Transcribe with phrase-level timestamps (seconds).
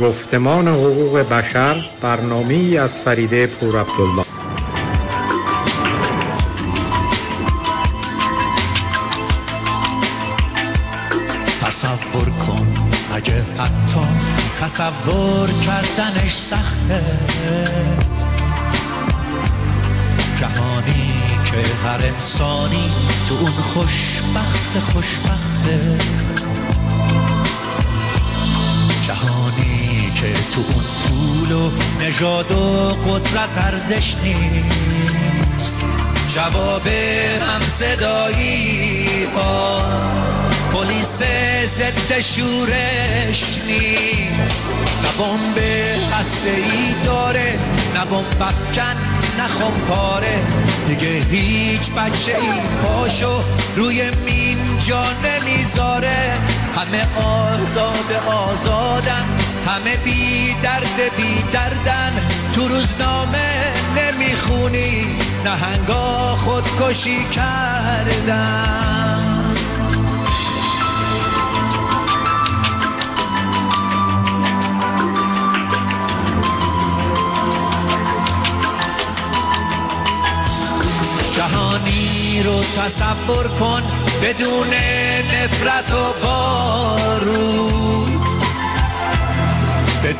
[0.00, 4.24] گفتمان حقوق بشر برنامه از فریده پور عبدالله
[11.60, 12.66] تصور کن
[13.14, 14.06] اگه حتی
[14.60, 17.02] تصور کردنش سخته.
[20.36, 21.12] جهانی
[21.44, 22.90] که هر انسانی
[23.28, 25.98] تو اون خوشبخت خوشبخته.
[30.20, 31.70] که تو اون پول و
[32.00, 35.74] نژاد و قدرت ارزش نیست.
[36.34, 39.82] جواب هم صدایی ها
[40.72, 41.22] پلیس
[41.64, 44.64] ضد شورش نیست.
[45.02, 45.58] نه بمب
[46.18, 47.58] هسته ای داره
[47.94, 48.96] نه بمب افکن
[49.38, 50.42] نه پاره
[50.86, 53.42] دیگه هیچ بچه ای پاشو
[53.76, 56.38] روی مین جا نمی‌ذاره.
[56.76, 59.24] همه آزاد آزادن.
[59.70, 62.26] همه بی درد بی دردن.
[62.54, 68.66] تو روزنامه نمی‌خونی نهنگا خودکشی کردن.
[81.32, 83.82] جهانی رو تصور کن
[84.22, 84.68] بدون
[85.32, 87.60] نفرت و بارود.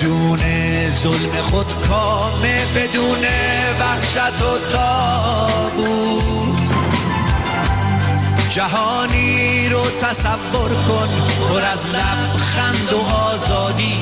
[0.01, 0.39] بدون
[0.91, 3.25] ظلم خود کامه بدون
[3.81, 5.91] وحشت و تابوت.
[8.51, 11.09] جهانی رو تصور کن
[11.49, 13.95] پر از لبخند و آزادی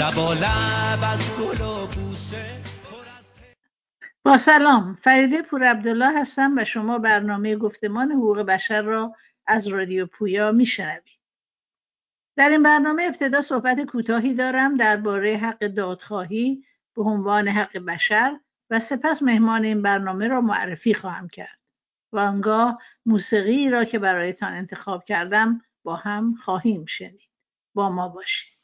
[0.00, 2.46] لبا لب از گل و بوسه
[4.24, 9.14] با سلام فریده پور عبدالله هستم و شما برنامه گفتمان حقوق بشر را
[9.46, 11.15] از رادیو پویا میشنوید.
[12.36, 16.64] در این برنامه ابتدا صحبت کوتاهی دارم درباره حق دادخواهی
[16.96, 21.58] به عنوان حق بشر و سپس مهمان این برنامه را معرفی خواهم کرد
[22.12, 27.30] و آنگاه موسیقی را که برایتان انتخاب کردم با هم خواهیم شنید.
[27.74, 28.56] با ما باشید.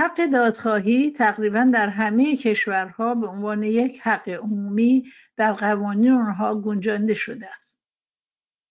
[0.00, 7.14] حق دادخواهی تقریبا در همه کشورها به عنوان یک حق عمومی در قوانین آنها گنجانده
[7.14, 7.80] شده است.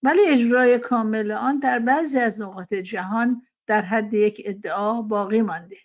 [0.03, 5.77] ولی اجرای کامل آن در بعضی از نقاط جهان در حد یک ادعا باقی مانده.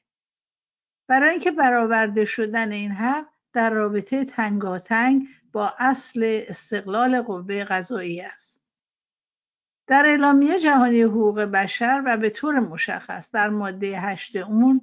[1.09, 8.63] برای اینکه برآورده شدن این حق در رابطه تنگاتنگ با اصل استقلال قوه قضایی است.
[9.87, 14.81] در اعلامیه جهانی حقوق بشر و به طور مشخص در ماده هشت اون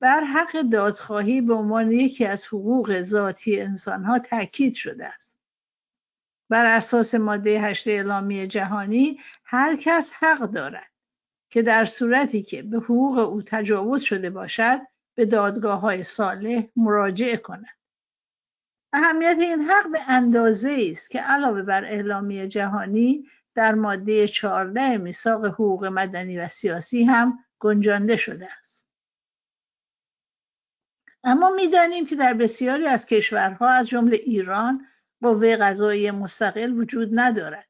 [0.00, 5.38] بر حق دادخواهی به عنوان یکی از حقوق ذاتی انسانها تاکید شده است.
[6.48, 10.90] بر اساس ماده هشت اعلامیه جهانی هر کس حق دارد
[11.50, 14.80] که در صورتی که به حقوق او تجاوز شده باشد
[15.14, 17.76] به دادگاه های صالح مراجعه کند.
[18.92, 25.46] اهمیت این حق به اندازه است که علاوه بر اعلامیه جهانی در ماده 14 میثاق
[25.46, 28.75] حقوق مدنی و سیاسی هم گنجانده شده است.
[31.26, 34.86] اما می‌دانیم که در بسیاری از کشورها از جمله ایران
[35.22, 37.68] قوه قضایی مستقل وجود ندارد.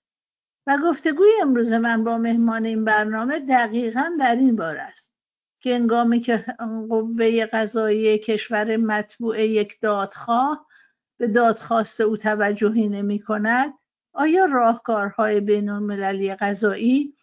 [0.67, 5.17] و گفتگوی امروز من با مهمان این برنامه دقیقا در این بار است
[5.61, 6.44] که انگامی که
[6.89, 10.67] قوه قضایی کشور مطبوع یک دادخواه
[11.19, 13.75] به دادخواست او توجهی نمی کند
[14.12, 17.15] آیا راهکارهای بین المللی قضایی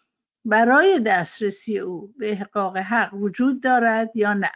[0.44, 4.52] برای دسترسی او به احقاق حق وجود دارد یا نه؟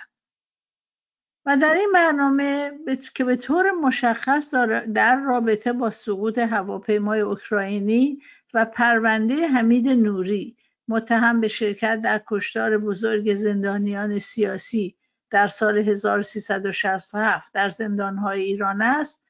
[1.49, 2.73] و در این برنامه
[3.15, 4.55] که به طور مشخص
[4.95, 8.23] در رابطه با سقوط هواپیمای اوکراینی
[8.55, 10.57] و پرونده حمید نوری
[10.89, 14.97] متهم به شرکت در کشتار بزرگ زندانیان سیاسی
[15.31, 19.23] در سال 1367 در زندانهای ایران است.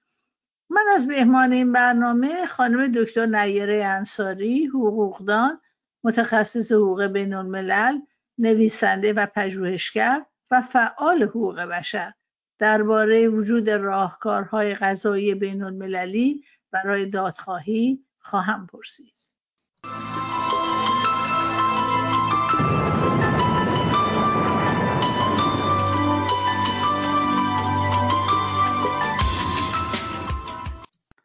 [0.71, 5.61] من از مهمان این برنامه خانم دکتر نیره انصاری حقوقدان
[6.05, 7.99] متخصص حقوق بین الملل
[8.38, 12.12] نویسنده و پژوهشگر و فعال حقوق بشر
[12.59, 19.12] درباره وجود راهکارهای قضایی بین المللی برای دادخواهی خواهم پرسید.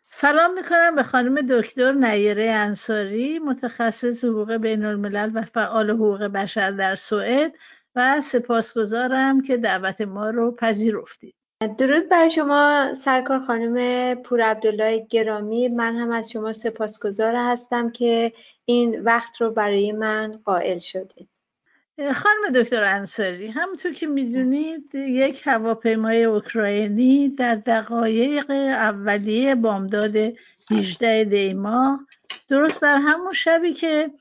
[0.09, 6.71] سلام می‌کنم به خانم دکتر نیره انصاری متخصص حقوق بین الملل و فعال حقوق بشر
[6.71, 7.53] در سوئد
[7.95, 11.35] و سپاسگزارم که دعوت ما رو پذیرفتید.
[11.77, 15.67] درود بر شما سرکار خانم پور عبدالله گرامی.
[15.67, 18.33] من هم از شما سپاسگزار هستم که
[18.65, 21.29] این وقت رو برای من قائل شدید.
[21.97, 30.15] خانم دکتر انصاری همونطور که می‌دونید یک هواپیمای اوکراینی در دقایق اولیه بامداد
[30.71, 31.99] 18 دیما
[32.49, 34.11] درست در همون شبی که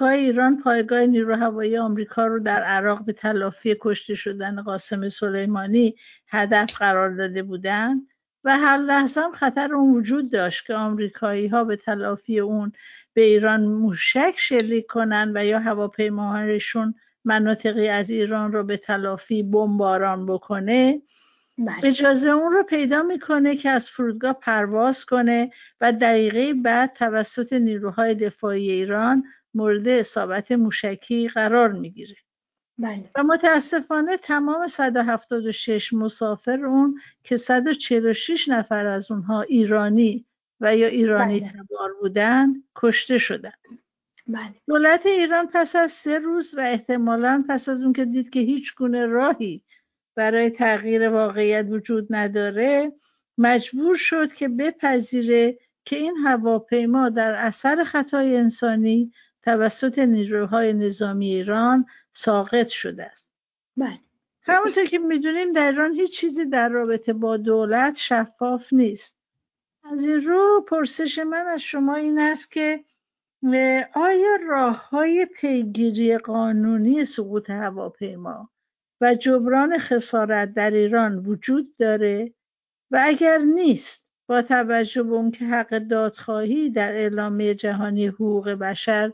[0.00, 5.96] های ایران پایگاه نیرو هوایی آمریکا رو در عراق به تلافی کشته شدن قاسم سلیمانی
[6.28, 8.08] هدف قرار داده بودند
[8.44, 12.72] و هر لحظه هم خطر اون وجود داشت که آمریکایی ها به تلافی اون
[13.14, 16.94] به ایران موشک شلیک کنند و یا هواپیماهایشون
[17.24, 21.02] مناطقی از ایران رو به تلافی بمباران بکنه
[21.58, 21.74] بله.
[21.82, 25.50] اجازه اون رو پیدا می‌کنه که از فرودگاه پرواز کنه
[25.80, 29.24] و دقیقه بعد توسط نیروهای دفاعی ایران
[29.56, 32.16] مورد اصابت موشکی قرار می‌گیره
[32.78, 33.10] بله.
[33.14, 40.26] و متاسفانه تمام 176 مسافر اون که 146 نفر از اونها ایرانی
[40.60, 41.52] و یا ایرانی بله.
[41.52, 43.58] تبار بودند کشته شدند
[44.26, 44.54] بله.
[44.68, 48.74] دولت ایران پس از سه روز و احتمالا پس از اون که دید که هیچ
[48.74, 49.62] گونه راهی
[50.14, 52.92] برای تغییر واقعیت وجود نداره
[53.38, 59.12] مجبور شد که بپذیره که این هواپیما در اثر خطای انسانی
[59.46, 63.32] توسط نیروهای نظامی ایران ساقط شده است.
[63.76, 64.00] بله.
[64.42, 69.18] همونطور که می‌دونیم در ایران هیچ چیزی در رابطه با دولت شفاف نیست.
[69.84, 72.84] از این رو پرسش من از شما این است که
[73.94, 78.50] آیا راه های پیگیری قانونی سقوط هواپیما
[79.00, 82.34] و جبران خسارت در ایران وجود داره؟
[82.90, 89.12] و اگر نیست با توجه به اون که حق دادخواهی در اعلامیه جهانی حقوق بشر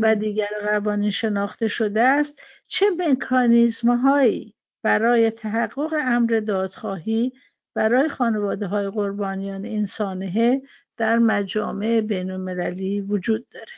[0.00, 7.32] و دیگر قوانین شناخته شده است چه مکانیزم هایی برای تحقق امر دادخواهی
[7.74, 10.62] برای خانواده های قربانیان این سانحه
[10.96, 13.72] در مجامع بین المللی وجود داره؟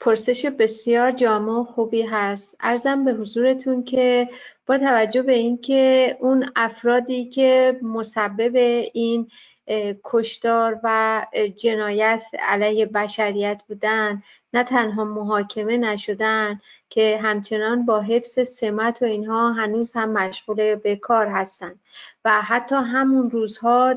[0.00, 2.56] پرسش بسیار جامع و خوبی هست.
[2.60, 4.28] ارزم به حضورتون که
[4.66, 8.56] با توجه به اینکه اون افرادی که مسبب
[8.94, 9.30] این
[10.04, 11.26] کشتار و
[11.56, 14.22] جنایت علیه بشریت بودن
[14.52, 16.60] نه تنها محاکمه نشدن
[16.90, 21.80] که همچنان با حفظ سمت و اینها هنوز هم مشغول به کار هستند
[22.24, 23.94] و حتی همون روزها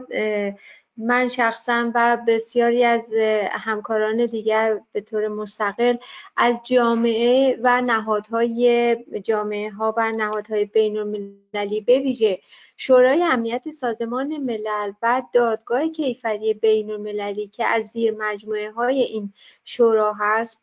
[0.98, 3.14] من شخصا و بسیاری از
[3.52, 5.96] همکاران دیگر به طور مستقل
[6.38, 12.40] از جامعه و نهادهای جامعه ها و نهادهای بین المللی بویژه
[12.84, 19.34] شورای امنیت سازمان ملل و دادگاه کیفری بین المللی که از زیر مجموعه های این
[19.64, 20.62] شورا هست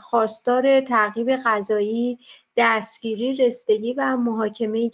[0.00, 2.18] خواستار تعقیب قضایی
[2.56, 4.90] دستگیری رستگی و محاکمه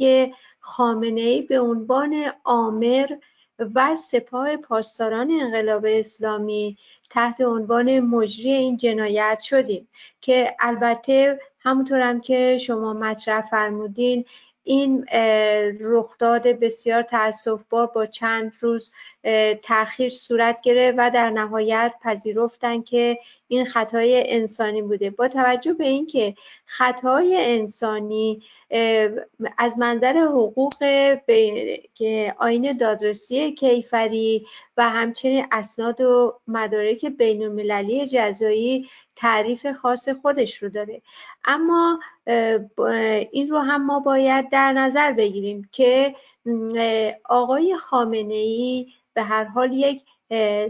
[0.61, 3.07] خامنه ای به عنوان آمر
[3.75, 6.79] و سپاه پاسداران انقلاب اسلامی
[7.11, 9.89] تحت عنوان مجری این جنایت شدیم.
[10.21, 14.25] که البته همونطورم که شما مطرح فرمودین
[14.65, 15.07] این
[15.81, 18.93] رخداد بسیار تاسفبار با چند روز
[19.63, 23.19] تاخیر صورت گرفت و در نهایت پذیرفتن که
[23.49, 25.11] این خطای انسانی بوده.
[25.11, 28.43] با توجه به اینکه خطای انسانی
[29.59, 30.75] از منظر حقوق
[31.95, 40.63] که آین دادرسی کیفری و همچنین اسناد و مدارک بین المللی جزایی تعریف خاص خودش
[40.63, 41.03] رو داره.
[41.45, 42.01] اما
[43.31, 46.15] این رو هم ما باید در نظر بگیریم که
[47.25, 50.03] آقای خامنه ای به هر حال یک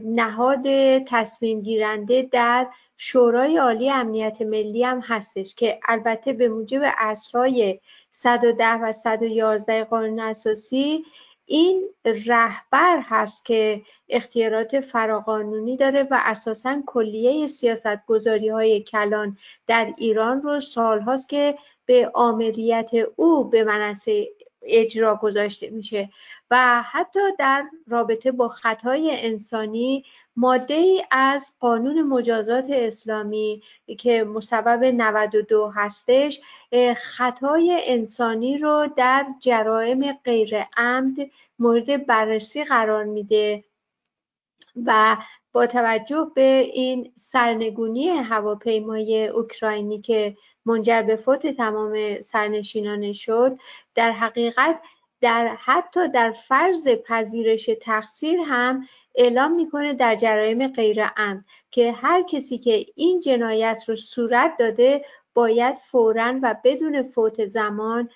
[0.05, 0.67] نهاد
[0.99, 7.81] تصمیم گیرنده در شورای عالی امنیت ملی هم هستش که البته به موجب اصلای
[8.11, 11.05] 110 و 111 قانون اساسی
[11.53, 19.95] این رهبر هست که اختیارات فراقانونی داره و اساسا کلیه سیاست گذاری های کلان در
[19.99, 24.29] ایران رو سالهاست که به آمریت او به منصه
[24.63, 26.11] اجرا گذاشته میشه
[26.51, 30.05] و حتی در رابطه با خطای انسانی
[30.37, 33.63] ماده ای از قانون مجازات اسلامی
[33.99, 36.41] که مسبب 92 هستش
[36.97, 41.17] خطای انسانی رو در جرائم غیر عمد
[41.59, 43.65] مورد بررسی قرار میده
[44.87, 45.17] و
[45.53, 50.37] با توجه به این سرنگونی هواپیمای اوکراینی که
[50.67, 53.59] منجر به فوت تمام سرنشینان شد
[53.95, 54.81] در حقیقت
[55.21, 62.23] در حتی در فرض پذیرش تقصیر هم اعلام می‌کنه در جرایم غیر عمد که هر
[62.23, 65.05] کسی که این جنایت رو صورت داده
[65.35, 68.09] باید فورا و بدون فوت زمان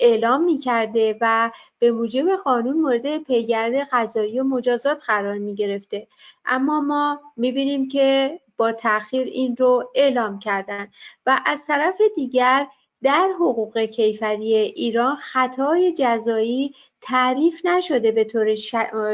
[0.00, 6.06] اعلام می کرده و به موجب قانون مورد پیگرد قضایی و مجازات قرار می گرفته
[6.44, 10.88] اما ما می بینیم که با تاخیر این رو اعلام کردن
[11.26, 12.66] و از طرف دیگر
[13.02, 16.74] در حقوق کیفری ایران خطای جزایی
[17.06, 18.54] تعریف نشده به طور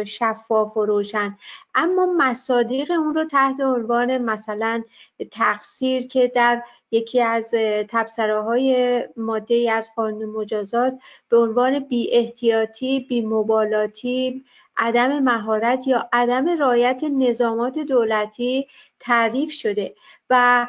[0.05, 1.39] شفاف و روشن.
[1.75, 4.83] اما مصادیق اون رو تحت عنوان مثلا
[5.31, 7.55] تقصیر که در یکی از
[7.89, 14.45] تبصره های ماده از قانون مجازات به عنوان بی احتیاطی بی مبالاتی
[14.77, 18.67] عدم مهارت یا عدم رعایت نظامات دولتی
[19.01, 19.95] تعریف شده
[20.31, 20.67] و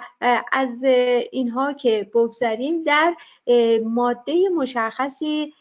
[0.52, 0.84] از
[1.32, 3.16] اینها که بگذریم در
[3.84, 5.54] ماده مشخصی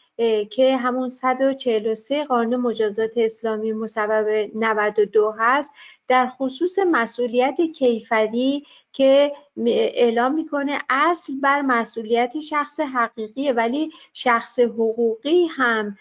[0.51, 4.11] که همون 143 قانون مجازات اسلامی مصوب
[4.55, 5.73] 92 هست.
[6.07, 9.31] در خصوص مسئولیت کیفری که
[9.65, 15.97] اعلام می‌کنه اصل بر مسئولیت شخص حقیقیه ولی شخص حقوقی هم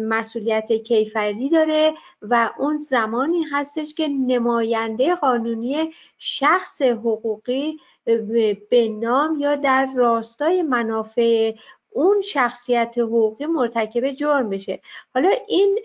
[0.00, 7.76] مسئولیت کیفری داره و اون زمانی هستش که نماینده قانونی شخص حقوقی
[8.70, 11.52] به نام یا در راستای منافع
[11.94, 14.80] اون شخصیت حقوقی مرتکب جرم بشه.
[15.14, 15.78] حالا این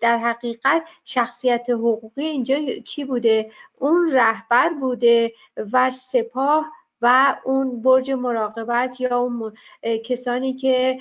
[0.00, 5.32] در حقیقت شخصیت حقوقی اینجا کی بوده؟ اون رهبر بوده
[5.72, 6.70] و سپاه
[7.02, 9.52] و اون برج مراقبت یا اون
[10.04, 10.98] کسانی که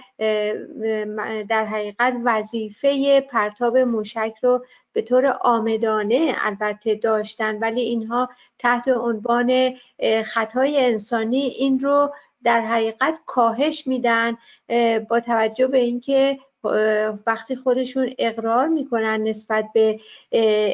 [1.49, 8.29] در حقیقت وظیفه پرتاب موشک رو به طور آمدانه البته داشتن ولی اینها
[8.59, 9.73] تحت عنوان
[10.25, 14.37] خطای انسانی این رو در حقیقت کاهش میدن
[15.09, 16.39] با توجه به اینکه
[17.27, 19.99] وقتی خودشون اقرار می‌کنن نسبت به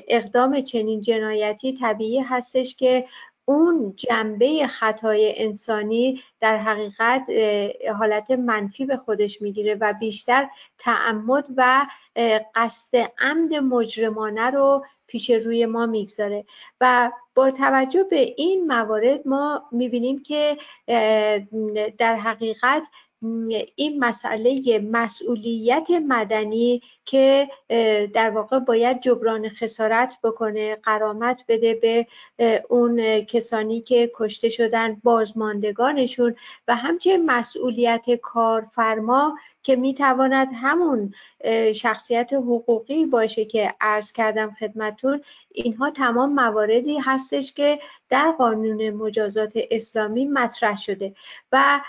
[0.08, 3.06] اقدام چنین جنایتی طبیعی هستش که
[3.46, 7.26] اون جنبه خطای انسانی در حقیقت
[8.00, 11.88] حالت منفی به خودش می‌گیره و بیشتر تعمد و
[12.56, 16.46] قصد عمد مجرمانه رو پیش روی ما می‌گذاره.
[16.82, 20.58] و با توجه به این موارد ما می‌بینیم که
[21.98, 22.84] در حقیقت
[23.76, 27.50] این مسئله مسئولیت مدنی که
[28.14, 32.08] در واقع باید جبران خسارت بکنه قرامت بده به
[32.70, 36.36] اون کسانی که کشته شدن بازماندگانشون
[36.68, 41.14] و همچنین مسئولیت کارفرما که می‌تواند همون
[41.76, 45.22] شخصیت حقوقی باشه که عرض کردم خدمتون.
[45.52, 47.80] اینها تمام مواردی هستش که
[48.10, 51.16] در قانون مجازات اسلامی مطرح شده
[51.52, 51.82] و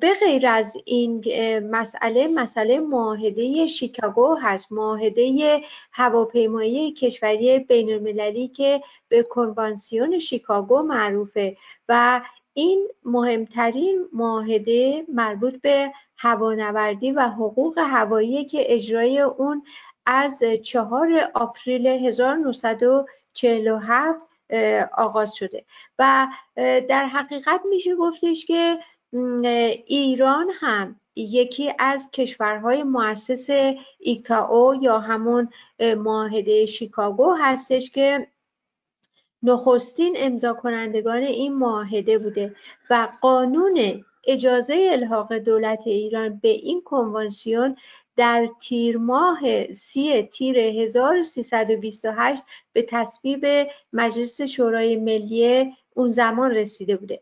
[0.00, 1.24] به غیر از این
[1.70, 4.72] مسئله مسئله معاهده شیکاگو هست.
[4.72, 5.60] معاهده
[5.92, 11.56] هواپیمایی کشوری بین المللی که به کنوانسیون شیکاگو معروفه
[11.88, 12.20] و
[12.54, 19.64] این مهمترین معاهده مربوط به هوانوردی و حقوق هوایی که اجرای اون
[20.06, 24.26] از چهار آپریل 1947
[24.96, 25.64] آغاز شده.
[25.98, 26.26] و
[26.88, 28.78] در حقیقت میشه گفتش که
[29.86, 33.48] ایران هم یکی از کشورهای مؤسس
[33.98, 35.48] ایکاو یا همون
[35.80, 38.26] معاهده شیکاگو هستش که
[39.42, 42.56] نخستین امضا کنندگان این معاهده بوده
[42.90, 47.76] و قانون اجازه الحاق دولت ایران به این کنوانسیون
[48.16, 52.42] در تیر ماه سی تیر 1328
[52.72, 53.46] به تصویب
[53.92, 57.20] مجلس شورای ملی اون زمان رسیده بوده.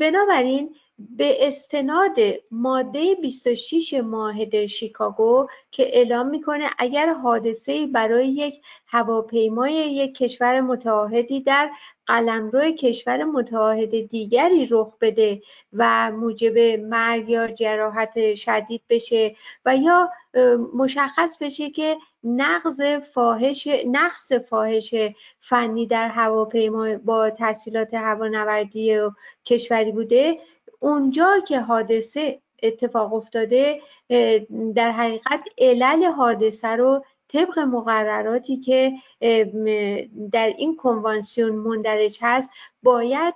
[0.00, 2.16] بنابراین به استناد
[2.50, 11.40] ماده 26 معاهده شیکاگو که اعلام می‌کنه اگر حادثه برای یک هواپیمای یک کشور متعاهدی
[11.40, 11.70] در
[12.06, 20.10] قلمرو کشور متعاهد دیگری رخ بده و موجب مرگ یا جراحت شدید بشه و یا
[20.74, 24.94] مشخص بشه که نقض فاحش نقص فاحش
[25.38, 29.00] فنی در هواپیما با تحصیلات هوانوردی
[29.44, 30.38] کشوری بوده
[30.84, 33.80] اونجا که حادثه اتفاق افتاده
[34.74, 38.92] در حقیقت علل حادثه رو طبق مقرراتی که
[40.32, 42.50] در این کنوانسیون مندرج هست
[42.82, 43.34] باید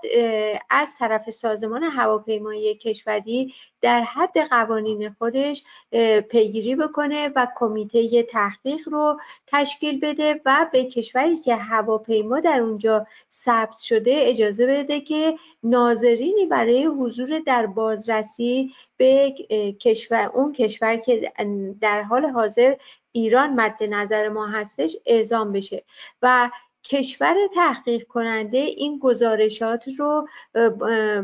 [0.71, 5.64] از طرف سازمان هواپیمایی کشوری در حد قوانین خودش
[6.31, 13.07] پیگیری بکنه و کمیته تحقیق رو تشکیل بده و به کشوری که هواپیما در اونجا
[13.33, 19.35] ثبت شده اجازه بده که ناظرینی برای حضور در بازرسی به
[19.81, 21.33] کشور اون کشور که
[21.81, 22.75] در حال حاضر
[23.12, 25.85] ایران مد نظر ما هستش اعزام بشه.
[26.23, 26.50] و
[26.85, 30.29] کشور تحقیق کننده این گزارشات رو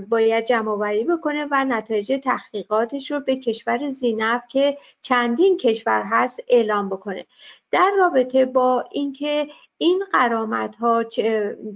[0.09, 6.89] باید جمع بکنه و نتایج تحقیقاتش رو به کشور زینف که چندین کشور هست اعلام
[6.89, 7.27] بکنه.
[7.71, 9.49] در رابطه با اینکه
[9.85, 11.05] این قرامت ها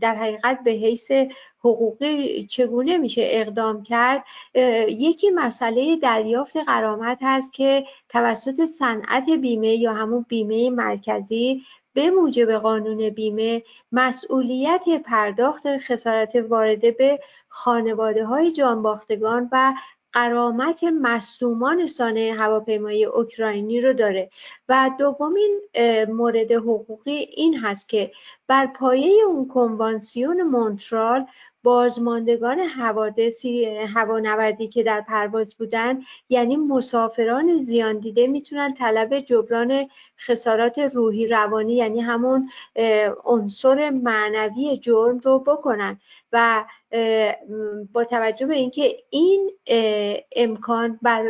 [0.01, 1.11] در حقیقت به حیث
[1.61, 4.25] حقوقی چگونه میشه اقدام کرد؟
[4.89, 11.63] یکی مسئله دریافت قرامت هست که توسط صنعت بیمه یا همون بیمه مرکزی
[11.93, 13.63] به موجب قانون بیمه
[13.93, 19.75] مسئولیت پرداخت خسارت وارده به خانواده های جانباختگان و
[20.13, 24.31] قرامت مصدومان سانه هواپیمای اوکراینی رو داره.
[24.69, 25.61] و دومین
[26.09, 28.13] مورد حقوقی این هست که
[28.47, 31.27] بر پایه اون کنوانسیون مونترال
[31.69, 40.79] بازماندگان حوادثی هوانوردی که در پرواز بودن یعنی مسافران زیان دیده می‌تونن طلب جبران خسارات
[40.79, 42.51] روحی روانی یعنی همون
[43.25, 46.01] عنصر معنوی جرم رو بکنن.
[46.33, 46.65] و
[47.93, 49.51] با توجه به اینکه این
[50.37, 51.25] امکان بر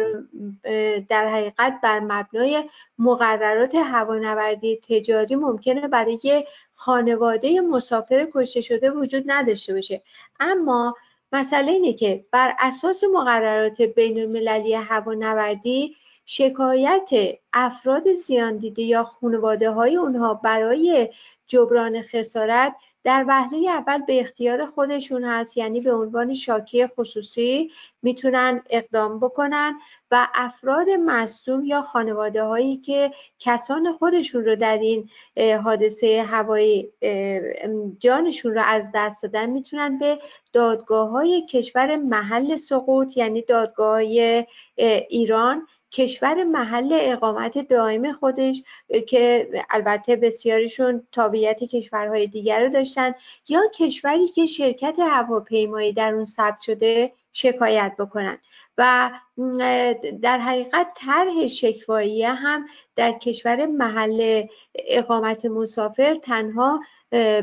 [1.09, 2.65] در حقیقت بر مبنای
[2.99, 6.47] مقررات هوانوردی تجاری ممکنه برای
[6.81, 10.03] خانواده مسافر کشته شده وجود نداشته باشه.
[10.41, 10.95] اما
[11.33, 17.11] مسئله اینه که بر اساس مقررات بین المللی هوانوردی شکایت
[17.53, 21.09] افراد زیان دیده یا خانواده های اونها برای
[21.47, 27.71] جبران خسارت در وهله اول به اختیار خودشون هست یعنی به عنوان شاکی خصوصی
[28.03, 29.79] می‌تونن اقدام بکنن
[30.11, 35.11] و افراد مصدوم یا خانواده هایی که کسان خودشون رو در این
[35.65, 36.93] حادثه هوایی
[37.99, 40.19] جانشون رو از دست دادن می‌تونن به
[40.53, 44.47] دادگاه های کشور محل سقوط یعنی دادگاه های
[45.09, 48.63] ایران کشور محل اقامت دائم خودش
[49.09, 53.15] که البته بسیاریشون تابعیت کشورهای دیگر رو داشتن
[53.49, 58.39] یا کشوری که شرکت هواپیمایی در اون ثبت شده شکایت بکنن.
[58.79, 59.11] و
[60.23, 66.81] در حقیقت طرح شکوایی هم در کشور محل اقامت مسافر تنها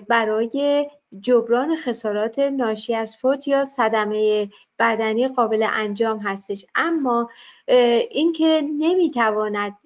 [0.07, 0.87] برای
[1.19, 6.65] جبران خسارات ناشی از فوت یا صدمه بدنی قابل انجام هستش.
[6.75, 7.29] اما
[8.11, 9.77] اینکه نمی‌تواند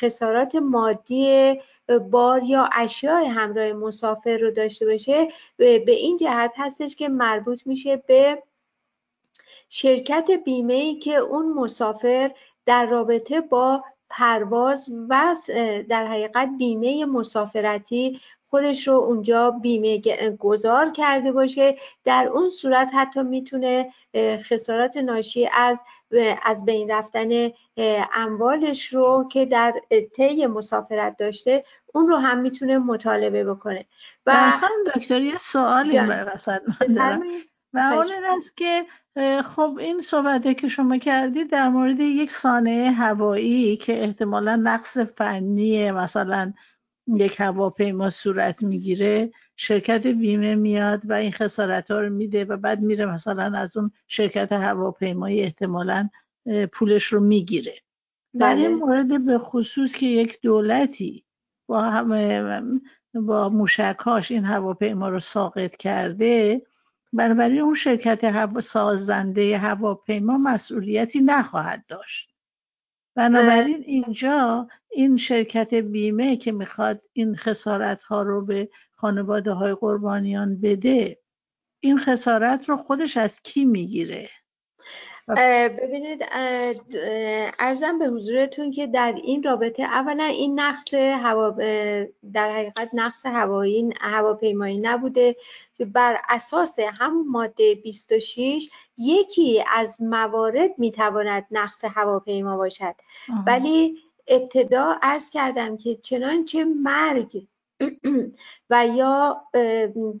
[0.00, 1.54] خسارات مادی
[2.10, 7.96] بار یا اشیاء همراه مسافر رو داشته باشه به این جهت هستش که مربوط میشه
[7.96, 8.42] به
[9.68, 12.30] شرکت بیمه ای که اون مسافر
[12.66, 15.34] در رابطه با پرواز و
[15.88, 18.20] در حقیقت بیمه مسافرتی
[18.54, 20.00] خودش رو اونجا بیمه
[20.38, 21.76] گذار کرده باشه.
[22.04, 23.92] در اون صورت حتی می‌تونه
[24.50, 25.82] خسارات ناشی از
[26.42, 27.28] از بین رفتن
[28.12, 29.74] اموالش رو که در
[30.16, 31.64] طی مسافرت داشته
[31.94, 33.84] اون رو هم می‌تونه مطالبه بکنه.
[34.26, 34.52] و
[34.96, 37.22] دکتر یه سوالی وسط من دارم.
[37.72, 38.84] و اون این است که
[39.42, 45.90] خب این صحبته که شما کردید در مورد یک سانه هوایی که احتمالا نقص فنی
[45.90, 46.52] مثلا
[47.06, 52.80] یک هواپیما صورت می‌گیره شرکت بیمه میاد و این خسارت ها رو میده و بعد
[52.80, 56.08] میره مثلا از اون شرکت هواپیمایی احتمالا
[56.72, 57.74] پولش رو می‌گیره
[58.38, 58.74] در این بله.
[58.76, 61.24] مورد به خصوص که یک دولتی
[61.66, 62.80] با هم
[63.14, 66.62] با موشکهاش این هواپیما رو ساقط کرده
[67.12, 72.33] بنابراین اون شرکت هوا سازنده هواپیما مسئولیتی نخواهد داشت
[73.14, 80.60] بنابراین اینجا این شرکت بیمه که می‌خواد این خسارت ها رو به خانواده های قربانیان
[80.60, 81.22] بده
[81.80, 84.30] این خسارت رو خودش از کی می‌گیره؟
[85.28, 86.24] ببینید
[87.58, 91.50] ارزم به حضورتون که در این رابطه اولا این نقص هوا
[92.32, 95.36] در حقیقت نقص هوایی هواپیمایی نبوده
[95.92, 102.94] بر اساس همون ماده 26 یکی از موارد می‌تواند نقص هواپیما باشد.
[103.46, 107.46] ولی ابتدا عرض کردم که چنانچه مرگ
[108.70, 109.42] و یا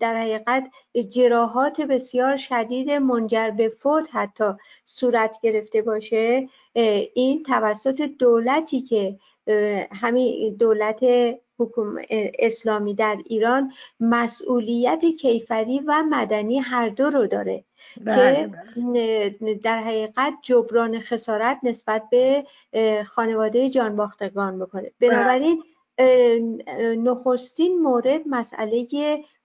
[0.00, 0.70] در حقیقت
[1.08, 4.44] جراحات بسیار شدید منجر به فوت حتی
[4.84, 6.48] صورت گرفته باشه
[7.14, 9.18] این توسط دولتی که
[9.92, 11.04] همین دولت
[11.58, 12.02] حکوم
[12.38, 17.64] اسلامی در ایران مسئولیت کیفری و مدنی هر دو رو داره
[18.00, 19.54] بله، که بله.
[19.54, 22.46] در حقیقت جبران خسارت نسبت به
[23.06, 25.62] خانواده جانباختگان بکنه بنابراین
[26.98, 28.86] نخستین مورد مسئله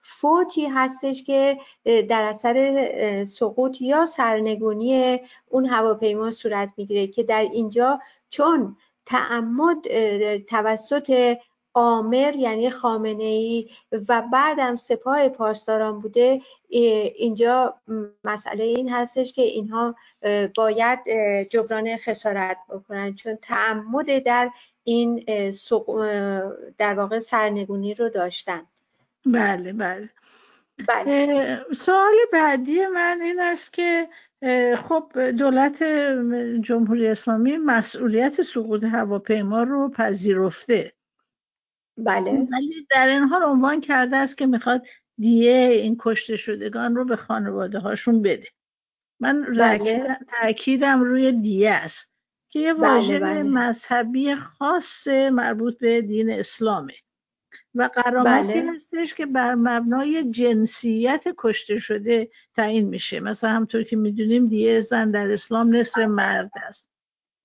[0.02, 8.00] فوتی هستش که در اثر سقوط یا سرنگونی اون هواپیما صورت می‌گیره که در اینجا
[8.30, 9.76] چون تعمد
[10.38, 11.36] توسط
[11.74, 13.70] آمر یعنی خامنه ای
[14.08, 17.74] و بعدم سپاه پاسداران بوده اینجا
[18.24, 19.94] مسئله این هستش که اینها
[20.56, 20.98] باید
[21.50, 23.14] جبران خسارت بکنن.
[23.14, 24.50] چون تعمد در
[24.84, 25.24] این
[26.78, 28.66] در واقع سرنگونی رو داشتن.
[29.26, 30.08] بله بله.
[30.88, 31.64] بله.
[31.72, 34.08] سوال بعدی من این است که
[34.76, 35.82] خب دولت
[36.60, 40.92] جمهوری اسلامی مسئولیت سقوط هواپیما رو پذیرفته.
[41.98, 42.30] بله.
[42.30, 44.86] ولی در این حال عنوان کرده است که می‌خواد
[45.18, 48.48] دیه این کشته شدگان رو به خانواده هاشون بده.
[49.20, 50.18] من بله.
[50.42, 52.09] تاکیدم روی دیه است.
[52.50, 53.42] که یه بله، واژه بله.
[53.42, 56.94] مذهبی خاص مربوط به دین اسلامه
[57.74, 58.72] و قرامتی بله.
[58.72, 63.20] هستش که بر مبنای جنسیت کشته شده تعیین میشه.
[63.20, 66.90] مثلا همطور که می‌دونیم دیه زن در اسلام نصف مرد است.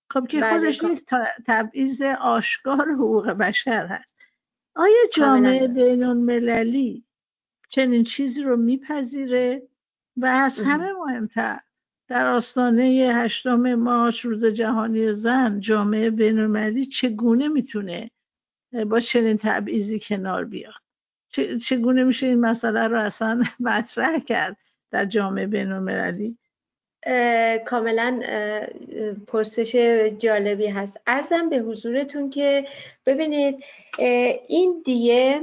[0.10, 0.54] خب که بله.
[0.54, 1.06] خودش یک
[1.48, 4.16] تبعیض آشکار حقوق بشر هست.
[4.76, 7.06] آیا جامعه بین المللی
[7.70, 9.68] چنین چیزی رو میپذیره؟
[10.18, 11.60] و از همه مهمتر
[12.08, 12.84] در آستانه
[13.16, 18.12] هشتم مارچ روز جهانی زن جامعه بین المللی چگونه می‌تونه
[18.90, 20.74] با چنین تبعیضی کنار بیاد؟
[21.66, 24.58] چگونه میشه این مسئله رو اصلا مطرح کرد
[24.92, 26.38] در جامعه بین المللی
[27.66, 28.20] کاملا
[29.28, 29.76] پرسش
[30.20, 31.02] جالبی هست.
[31.08, 32.66] ارزم به حضورتون که
[33.06, 33.64] ببینید
[34.48, 35.42] این دیه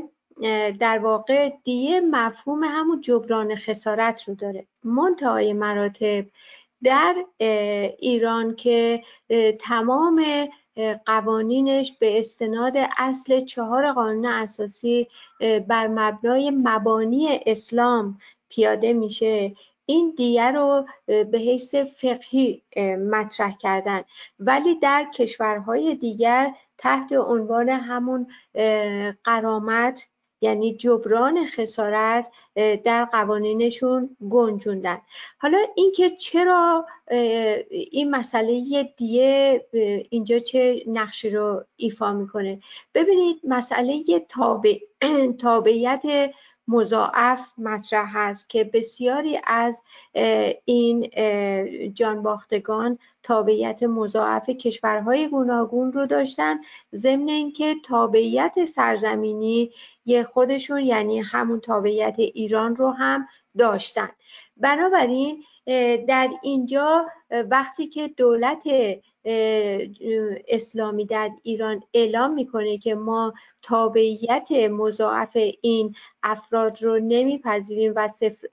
[0.81, 4.67] در واقع دیه مفهوم همون جبران خسارت رو داره.
[4.85, 6.25] منتهای مراتب
[6.83, 7.25] در
[7.99, 9.03] ایران که
[9.61, 10.25] تمام
[11.07, 15.09] قوانینش به استناد اصل چهار قانون اساسی
[15.69, 18.19] بر مبنای مبانی اسلام
[18.49, 19.53] پیاده میشه.
[19.87, 22.63] این دیه رو به حیث فقهی
[23.11, 24.03] مطرح کردن.
[24.39, 28.27] ولی در کشورهای دیگر تحت عنوان همون
[29.25, 30.09] قرامت
[30.43, 32.27] یعنی جبران خسارت
[32.85, 34.99] در قوانینشون گنجوندن.
[35.39, 36.87] حالا اینکه چرا
[37.71, 39.67] این مسئله دیه
[40.11, 42.61] اینجا چه نقشی رو ایفا می‌کنه؟
[42.95, 44.79] ببینید مسئله تابع
[45.41, 46.33] تابعیت
[46.69, 49.83] مضاعف مطرح هست که بسیاری از
[50.65, 51.11] این
[51.95, 56.61] جانباختگان تابعیت مضاعف کشورهای گوناگون رو داشتن
[56.95, 59.71] ضمن اینکه تابعیت سرزمینی
[60.07, 64.11] یه خودشون یعنی همون تابعیت ایران رو هم داشتن.
[64.57, 65.45] بنابراین
[66.09, 67.07] در اینجا
[67.51, 68.63] وقتی که دولت
[70.49, 78.09] اسلامی در ایران اعلام می‌کنه که ما تابعیت مضاعف این افراد رو نمیپذیریم و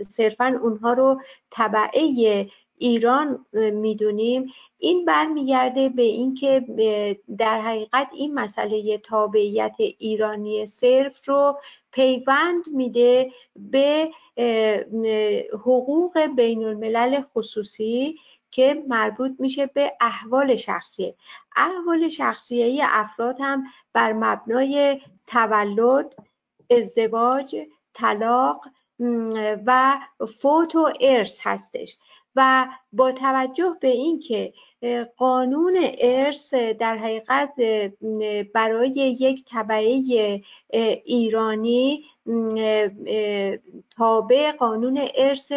[0.09, 2.47] صرفا اونها رو طبعه
[2.79, 4.53] ایران می‌دونیم.
[4.77, 6.65] این برمیگرده به اینکه
[7.37, 11.59] در حقیقت این مسئله تابعیت ایرانی صرف رو
[11.91, 14.09] پیوند میده به
[15.53, 18.19] حقوق بین الملل خصوصی
[18.51, 21.15] که مربوط میشه به احوال شخصیه
[21.55, 23.63] احوال شخصیه افراد هم
[23.93, 26.15] بر مبنای تولد
[26.69, 27.55] ازدواج
[27.93, 28.65] طلاق
[29.65, 29.99] و
[30.39, 31.97] فوت و ارث هستش.
[32.35, 34.53] و با توجه به اینکه
[35.17, 37.53] قانون ارث در حقیقت
[38.53, 40.01] برای یک طبعه
[41.05, 42.05] ایرانی
[43.97, 45.51] تابع قانون ارث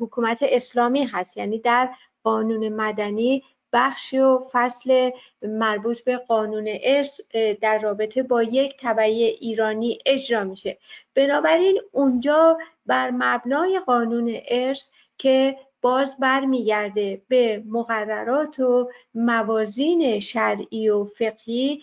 [0.00, 1.36] حکومت اسلامی هست.
[1.36, 1.90] یعنی در
[2.22, 5.10] قانون مدنی بخشی و فصل
[5.42, 7.20] مربوط به قانون ارث
[7.60, 10.78] در رابطه با یک طبعه ایرانی اجرا میشه.
[11.14, 21.04] بنابراین اونجا بر مبنای قانون ارث که باز برمیگرده به مقررات و موازین شرعی و
[21.04, 21.82] فقهی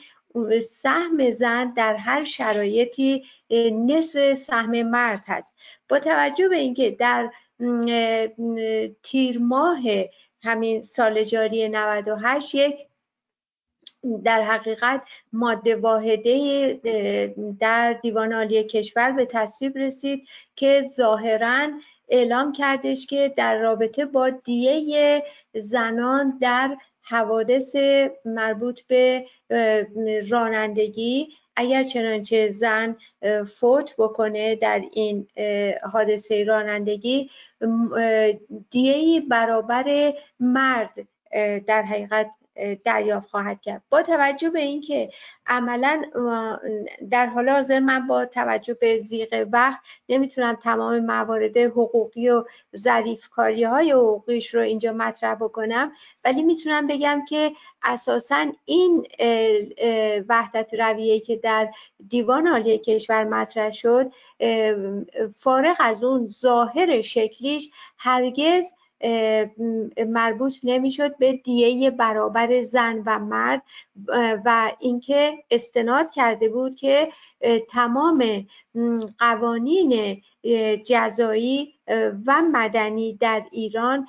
[0.61, 3.23] سهم زن در هر شرایطی
[3.71, 5.59] نصف سهم مرد هست.
[5.89, 7.31] با توجه به اینکه در
[9.03, 9.79] تیر ماه
[10.43, 12.87] همین سال جاری 98 یک
[14.23, 15.01] در حقیقت
[15.33, 16.79] ماده واحده
[17.59, 21.67] در دیوان عالی کشور به تصویب رسید که ظاهرا
[22.11, 27.75] اعلام کردش که در رابطه با دیه زنان در حوادث
[28.25, 29.25] مربوط به
[30.29, 32.95] رانندگی اگر چنانچه زن
[33.47, 35.27] فوت بکنه در این
[35.83, 37.29] حادثه رانندگی
[38.69, 40.93] دیهی برابر مرد
[41.67, 42.31] در حقیقت
[42.85, 43.83] دریافت خواهد کرد.
[43.89, 45.09] با توجه به اینکه
[45.47, 46.01] عملا
[47.11, 52.43] در حال حاضر من با توجه به زیغ وقت نمی‌تونم تمام موارد حقوقی و
[52.77, 55.91] ظریفکاری های حقوقیش رو اینجا مطرح بکنم
[56.25, 57.51] ولی می‌تونم بگم که
[57.83, 59.07] اساسا این
[60.29, 61.69] وحدت رویه که در
[62.09, 64.11] دیوان عالی کشور مطرح شد
[65.35, 68.73] فارغ از اون ظاهر شکلیش هرگز
[70.07, 73.61] مربوط نمی‌شد به دیه برابر زن و مرد
[74.45, 77.11] و اینکه استناد کرده بود که
[77.71, 78.47] تمام
[79.19, 80.21] قوانین
[80.85, 81.73] جزایی
[82.27, 84.07] و مدنی در ایران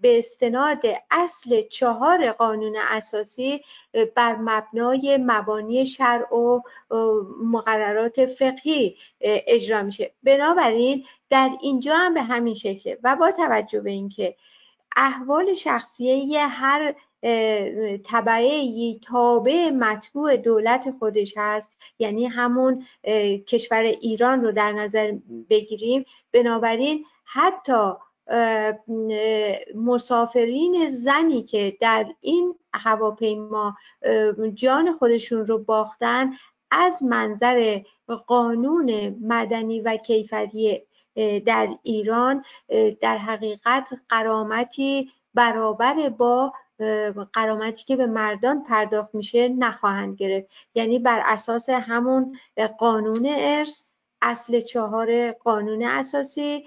[0.00, 3.60] به استناد اصل چهار قانون اساسی
[4.14, 6.60] بر مبنای مبانی شرع و
[7.44, 10.12] مقررات فقهی اجرا میشه.
[10.22, 12.98] بنابراین در اینجا هم به همین شکله.
[13.04, 14.36] و با توجه به اینکه
[14.96, 16.94] احوال شخصیه هر
[18.04, 22.86] طبعه تابع مطبوع دولت خودش هست یعنی همون
[23.46, 25.14] کشور ایران رو در نظر
[25.50, 27.92] بگیریم بنابراین حتی
[29.74, 33.76] مسافرین زنی که در این هواپیما
[34.54, 36.32] جان خودشون رو باختن
[36.70, 37.80] از منظر
[38.26, 40.82] قانون مدنی و کیفری
[41.46, 42.44] در ایران
[43.00, 46.52] در حقیقت قرامتی برابر با
[47.32, 50.48] قرامتی که به مردان پرداخت میشه نخواهند گرفت.
[50.74, 52.38] یعنی بر اساس همون
[52.78, 53.84] قانون ارث
[54.22, 56.64] اصل چهار قانون اساسی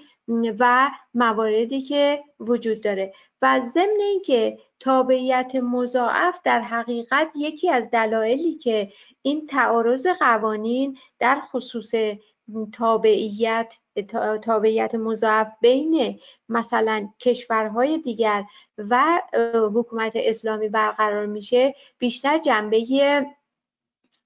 [0.58, 3.12] و مواردی که وجود داره.
[3.42, 11.40] و ضمن اینکه تابعیت مضاعف در حقیقت یکی از دلایلی که این تعارض قوانین در
[11.40, 11.92] خصوص
[12.72, 13.74] تابعیت
[14.42, 18.44] تابعیت مضاعف بین مثلا کشورهای دیگر
[18.78, 19.20] و
[19.74, 22.86] حکومت اسلامی برقرار میشه بیشتر جنبه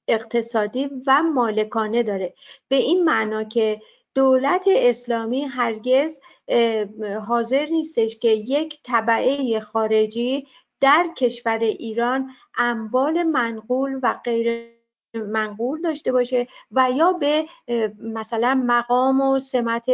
[0.08, 2.34] اقتصادی و مالکانه داره.
[2.68, 3.80] به این معنا که
[4.14, 6.20] دولت اسلامی هرگز
[7.28, 10.46] حاضر نیستش که یک طبعه خارجی
[10.80, 14.77] در کشور ایران اموال منقول و غیر
[15.14, 17.44] منقول داشته باشه و یا به
[17.98, 19.84] مثلا مقام و سمت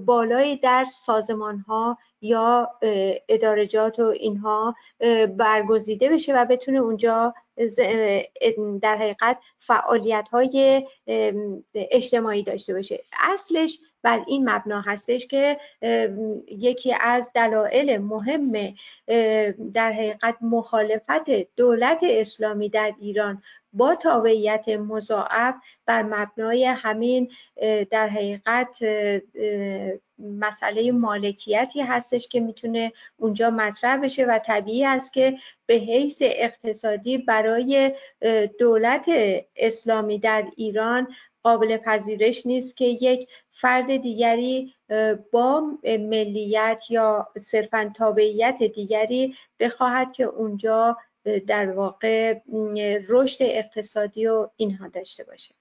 [0.00, 2.70] بالایی در سازمان ها یا
[3.28, 4.74] ادارجات و اینها
[5.36, 7.34] برگزیده بشه و بتونه اونجا
[8.82, 10.86] در حقیقت فعالیت های
[11.74, 13.04] اجتماعی داشته باشه.
[13.20, 15.56] اصلش بر این مبنا هستش که
[16.48, 18.74] یکی از دلایل مهم
[19.74, 23.42] در حقیقت مخالفت دولت اسلامی در ایران
[23.72, 25.54] با تابعیت مضاعف
[25.86, 27.30] بر مبنای همین
[27.90, 28.76] در حقیقت
[30.18, 37.18] مسئله مالکیتی هستش که می‌تونه اونجا مطرح بشه و طبیعی است که به حیث اقتصادی
[37.18, 37.92] برای
[38.58, 39.06] دولت
[39.56, 41.08] اسلامی در ایران
[41.42, 44.74] قابل پذیرش نیست که یک فرد دیگری
[45.32, 50.98] با ملیت یا صرفا تابعیت دیگری بخواهد که اونجا
[51.46, 52.40] در واقع
[53.08, 55.54] رشد اقتصادی و اینها داشته باشه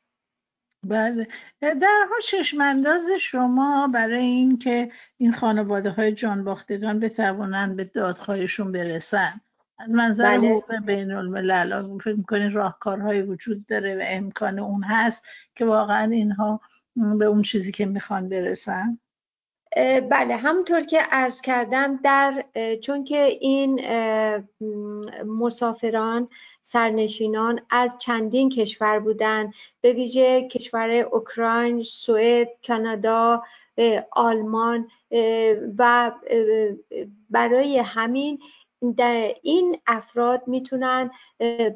[0.84, 1.28] بله
[1.62, 9.42] در چشمانداز شما برای اینکه این خانواده های جانباختگان بتوانند به دادخواهشون برسن
[9.78, 10.50] از منظر بله.
[10.50, 16.62] حقوق بین الملل فکر می‌کنین راهکارهایی وجود داره و امکان اون هست که واقعا اینها
[16.96, 19.00] به اون چیزی که می‌خوان برسن؟
[20.12, 22.46] بله همونطور که عرض کردم در
[22.82, 23.82] چون که این
[25.26, 26.30] مسافران
[26.62, 33.44] سرنشینان از چندین کشور بودند به ویژه کشور اوکراین، سوئد، کانادا،
[34.12, 34.88] آلمان
[35.78, 36.12] و
[37.30, 38.40] برای همین
[39.42, 41.12] این افراد می‌تونن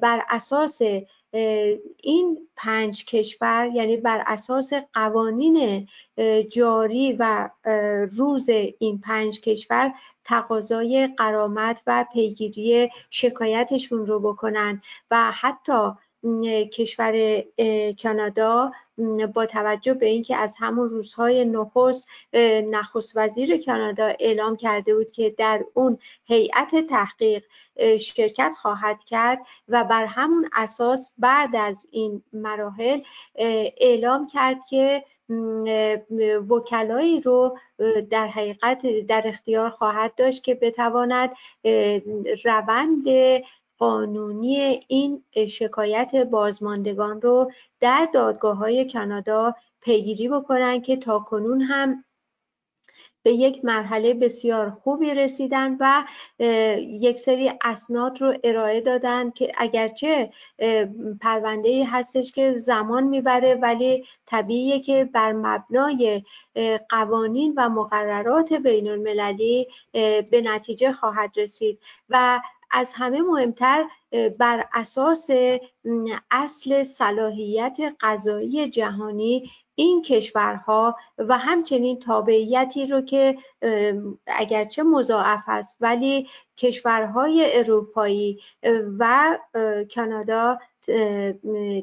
[0.01, 0.81] بر اساس
[1.31, 5.87] این پنج کشور یعنی بر اساس قوانین
[6.51, 7.49] جاری و
[8.11, 9.93] روز این پنج کشور
[10.25, 15.91] تقاضای قرامت و پیگیری شکایتشون رو بکنن و حتی
[16.73, 17.43] کشور
[18.03, 18.71] کانادا
[19.33, 22.07] با توجه به اینکه از همون روزهای نخست
[22.63, 27.43] نخست وزیر کانادا اعلام کرده بود که در اون هیئت تحقیق
[27.99, 33.01] شرکت خواهد کرد و بر همون اساس بعد از این مراحل
[33.77, 35.03] اعلام کرد که
[36.49, 37.57] وکلایی رو
[38.09, 41.29] در حقیقت در اختیار خواهد داشت که بتواند
[42.45, 43.07] روند
[43.79, 52.03] قانونی این شکایت بازماندگان رو در دادگاه های کانادا پیگیری بکنن که تا کنون هم
[53.23, 56.03] به یک مرحله بسیار خوبی رسیدن و
[56.79, 60.31] یک سری اسناد رو ارائه دادن که اگرچه
[61.21, 66.23] پرونده هستش که زمان می‌بره ولی طبیعیه که بر مبنای
[66.89, 69.67] قوانین و مقررات بین المللی
[70.31, 71.79] به نتیجه خواهد رسید.
[72.09, 73.85] و از همه مهمتر
[74.39, 75.29] بر اساس
[76.31, 83.37] اصل صلاحیت قضایی جهانی این کشورها و همچنین تابعیتی رو که
[84.27, 86.27] اگرچه مضاعف است ولی
[86.57, 88.39] کشورهای اروپایی
[88.99, 89.37] و
[89.95, 90.59] کانادا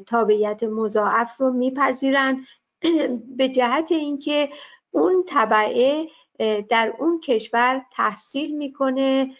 [0.07, 2.37] تابعیت مضاعف رو میپذیرند
[3.37, 4.49] به جهت اینکه
[4.91, 6.07] اون طبعه
[6.69, 9.31] در اون کشور تحصیل می‌کنه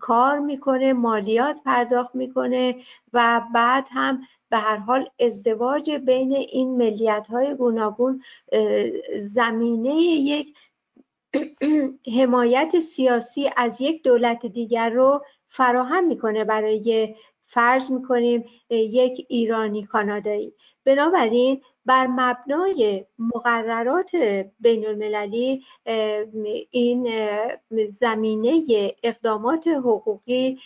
[0.00, 2.76] کار می‌کنه مالیات پرداخت می‌کنه
[3.12, 8.22] و بعد هم به هر حال ازدواج بین این ملیت های گوناگون
[9.18, 10.54] زمینه یک
[12.18, 17.14] حمایت سیاسی از یک دولت دیگر رو فراهم می‌کنه برای
[17.46, 20.54] فرض می‌کنیم یک ایرانی کانادایی.
[20.84, 24.10] بنابراین بر مبنای مقررات
[24.60, 25.64] بین المللی
[26.70, 27.08] این
[27.88, 28.64] زمینه
[29.02, 30.58] اقدامات حقوقی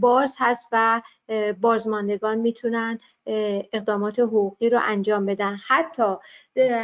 [0.00, 1.02] باز هست و
[1.60, 2.98] بازماندگان می‌تونن
[3.72, 5.56] اقدامات حقوقی رو انجام بدن.
[5.66, 6.14] حتی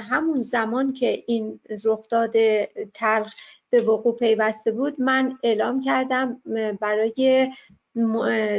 [0.01, 2.35] همون زمان که این رخداد
[2.95, 3.35] تلخ
[3.71, 6.43] به وقوع پیوسته بود من اعلام کردم
[6.81, 7.49] برای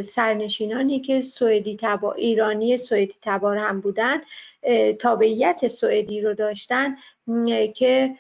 [0.04, 4.22] سرنشینانی که سوئدی تبا ایرانی سوئدی تبار هم بودن
[5.00, 6.96] تابعیت سوئدی رو داشتن
[7.76, 8.16] که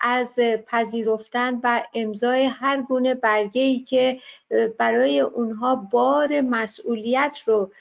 [0.00, 4.20] از پذیرفتن و امضای هر گونه برگه ای که
[4.78, 7.72] برای اونها بار مسئولیت رو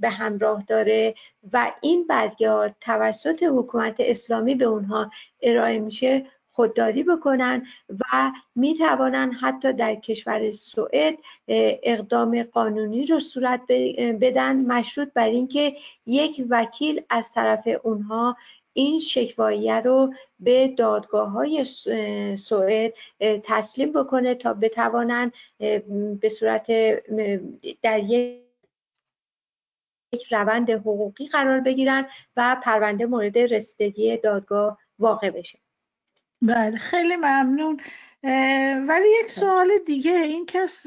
[0.00, 1.14] به همراه داره
[1.52, 5.10] و این برگه ها توسط حکومت اسلامی به اونها
[5.42, 6.26] ارائه میشه.
[6.54, 11.14] خودداری بکنن و می توانن حتی در کشور سوئد
[11.82, 13.60] اقدام قانونی رو صورت
[14.20, 18.36] بدن مشروط بر اینکه یک وکیل از طرف اونها
[18.72, 21.64] این شکواییه رو به دادگاه های
[22.36, 25.32] سوئد تسلیم بکنه تا بتوانن
[26.20, 26.66] به صورت
[27.82, 28.44] در یک
[30.30, 35.63] روند حقوقی قرار بگیرن و پرونده مورد رسیدگی دادگاه واقع بشه.
[36.42, 37.80] بله خیلی ممنون.
[38.88, 40.86] ولی یک سوال دیگه این کس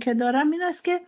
[0.00, 1.00] که دارم این است که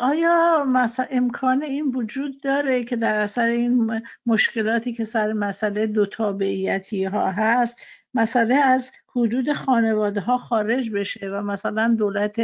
[0.00, 0.66] آیا
[1.10, 7.30] امکان این وجود داره که در اثر این مشکلاتی که سر مسئله دو تابعیتی ها
[7.30, 7.76] هست
[8.14, 12.40] مسئله از حدود خانواده ها خارج بشه و مثلا دولت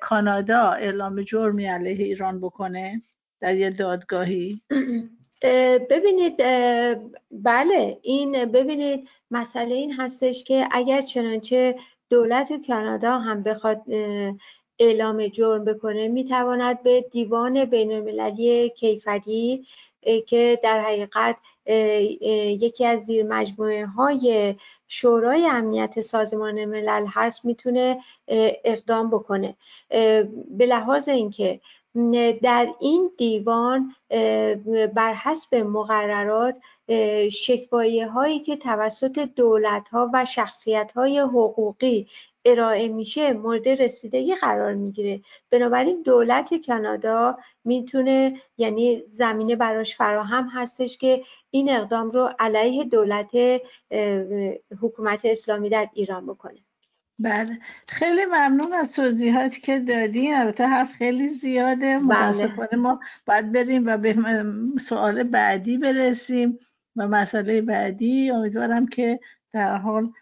[0.00, 3.00] کانادا اعلام جرمی علیه ایران بکنه
[3.40, 4.60] در یه دادگاهی؟
[5.90, 6.36] ببینید
[7.30, 11.76] بله این ببینید مسئله این هستش که اگر چنانچه
[12.10, 13.82] دولت کانادا هم بخواد
[14.78, 19.66] اعلام جرم بکنه می‌تواند به دیوان بین المللی کیفری
[20.26, 21.36] که در حقیقت
[22.60, 24.54] یکی از زیر مجموعه های
[24.88, 27.98] شورای امنیت سازمان ملل هست می‌تونه
[28.64, 29.56] اقدام بکنه.
[30.50, 31.60] به لحاظ اینکه
[32.42, 33.94] در این دیوان
[34.94, 36.58] بر حسب مقررات
[37.32, 42.08] شکوایه هایی که توسط دولت ها و شخصیت های حقوقی
[42.44, 45.20] ارائه میشه مورد رسیدگی قرار می‌گیره.
[45.50, 53.30] بنابراین دولت کانادا می‌تونه یعنی زمینه براش فراهم هستش که این اقدام رو علیه دولت
[54.80, 56.58] حکومت اسلامی در ایران بکنه.
[57.22, 57.58] بله.
[57.88, 60.34] خیلی ممنون از توضیحاتی که دادین.
[60.34, 61.98] البته حرف خیلی زیاده.
[61.98, 61.98] بله.
[61.98, 64.16] متاسفانه ما باید بریم و به
[64.80, 66.58] سوال بعدی برسیم
[66.96, 68.30] و مسئله بعدی.
[68.30, 69.20] امیدوارم که
[69.52, 70.12] در حال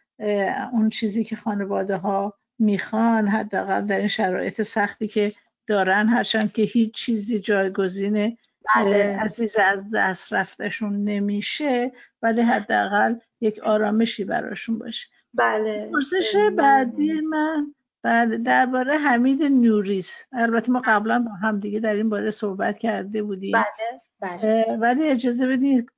[0.73, 5.33] اون چیزی که خانواده ها می‌خوان حداقل در این شرایط سختی که
[5.67, 8.37] دارن هرچند که هیچ چیزی جایگزین
[8.75, 9.19] بله.
[9.21, 15.09] عزیز از دست رفتشون نمیشه ولی حداقل یک آرامشی براشون باشه.
[15.35, 21.95] بله پرسش بعدی من بله درباره حمید نوریس البته ما قبلا با هم دیگه در
[21.95, 24.77] این باره صحبت کرده بودیم بله بله.
[24.81, 25.93] ولی اجازه بدید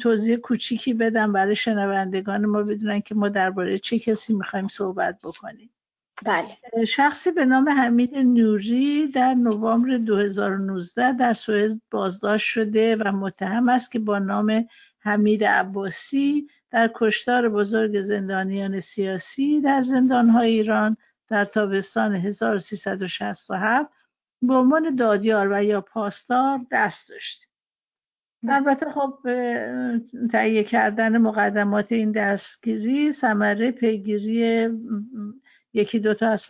[0.00, 5.70] توضیح کوچیکی بدم برای شنوندگان ما بدونن که ما درباره چه کسی می‌خوایم صحبت بکنیم
[6.24, 6.58] بله.
[6.86, 13.90] شخصی به نام حمید نوری در نوامبر 2019 در سوئد بازداشت شده و متهم است
[13.90, 14.66] که با نام
[15.08, 20.96] حمید عباسی در کشتار بزرگ زندانیان سیاسی در زندانهای ایران
[21.28, 23.90] در تابستان 1367
[24.42, 27.46] به عنوان دادیار و یا پاسدار دست داشته
[28.48, 29.18] البته خب
[30.30, 34.68] تهیه کردن مقدمات این دستگیری ثمره پیگیری
[35.72, 36.46] یکی دوتا از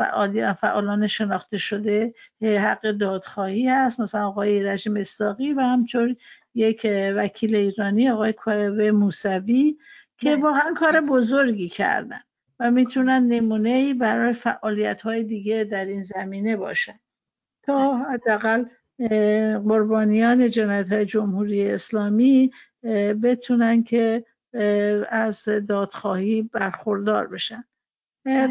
[0.61, 6.17] فعالان شناخته شده حق دادخواهی هست مثلا آقای رژیم استاقی و همچون
[6.59, 6.87] یک
[7.17, 9.79] وکیل ایرانی آقای کوه موسوی
[10.19, 12.21] که واقعا کار بزرگی کردن
[12.61, 17.01] و می‌تونن نمونه ای برای فعالیت های دیگه در این زمینه باشن
[17.63, 18.65] تا حداقل
[19.69, 22.51] قربانیان جنایت های جمهوری اسلامی
[23.23, 24.25] بتونن که
[25.09, 27.65] از دادخواهی برخوردار بشن.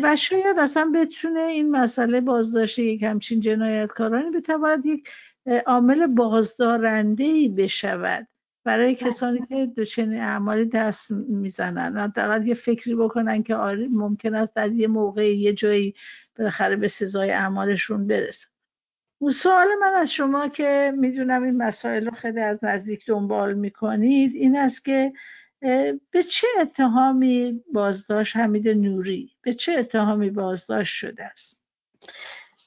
[0.04, 5.10] و شاید اصلا بتونه این مسئله بازداشت یک همچین جنایتکارانی بتواند یک
[5.48, 8.28] عامل بازدارنده ای بشود
[8.64, 9.10] برای بله.
[9.10, 14.56] کسانی که دو چنین اعمالی دست می‌زنن حداقل یه فکری بکنن که آره ممکن است
[14.56, 15.96] در یه موقع یه جایی
[16.38, 18.48] بالاخره به سزای اعمالشون برسن
[19.32, 24.58] سوال من از شما که می‌دونم این مسائل رو خیلی از نزدیک دنبال می‌کنید این
[24.58, 25.14] است که
[26.12, 31.60] به چه اتهامی بازداشت حمید نوری به چه اتهامی بازداشت شده است؟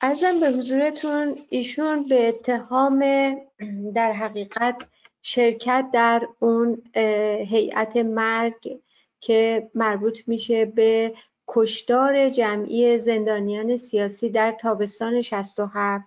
[0.03, 3.01] ارزم به حضورتون ایشون به اتهام
[3.94, 4.76] در حقیقت
[5.22, 6.82] شرکت در اون
[7.46, 8.80] هیئت مرگ
[9.20, 11.14] که مربوط میشه به
[11.48, 16.05] کشدار جمعی زندانیان سیاسی در تابستان 67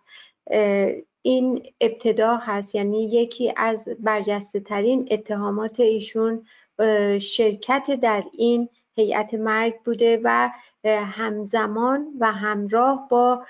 [1.21, 6.45] این ابتدا هست یعنی یکی از برجسته ترین اتهامات ایشون
[7.19, 10.49] شرکت در این هیئت مرگ بوده و
[10.85, 13.45] همزمان و همراه با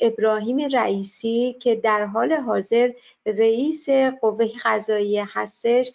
[0.00, 2.90] ابراهیم رئیسی که در حال حاضر
[3.26, 3.88] رئیس
[4.20, 5.92] قوه قضایی هستش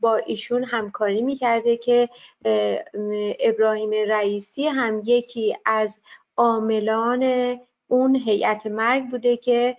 [0.00, 2.08] با ایشون همکاری می‌کرده که
[3.40, 6.02] ابراهیم رئیسی هم یکی از
[6.36, 7.56] عاملان
[7.88, 9.76] اون هیئت مرگ بوده که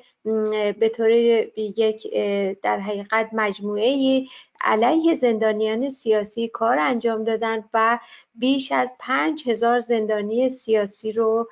[0.79, 1.11] به طور
[1.57, 2.13] یک
[2.63, 4.23] در حقیقت مجموعه
[4.61, 7.99] علیه زندانیان سیاسی کار انجام دادن و
[8.35, 11.49] بیش از پنج هزار زندانی سیاسی رو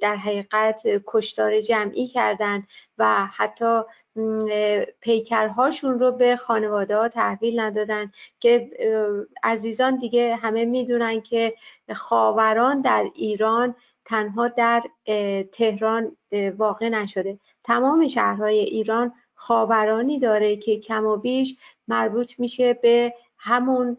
[0.00, 2.66] در حقیقت کشتار جمعی کردن
[2.98, 3.80] و حتی
[5.00, 8.70] پیکرهاشون رو به خانواده ها تحویل ندادن که
[9.42, 11.54] عزیزان دیگه همه می‌دونن که
[11.94, 13.74] خاوران در ایران
[14.04, 14.82] تنها در
[15.52, 16.16] تهران
[16.58, 17.38] واقع نشده.
[17.64, 21.58] تمام شهرهای ایران خاورانی داره که کم و بیش
[21.90, 23.98] مربوط میشه به همون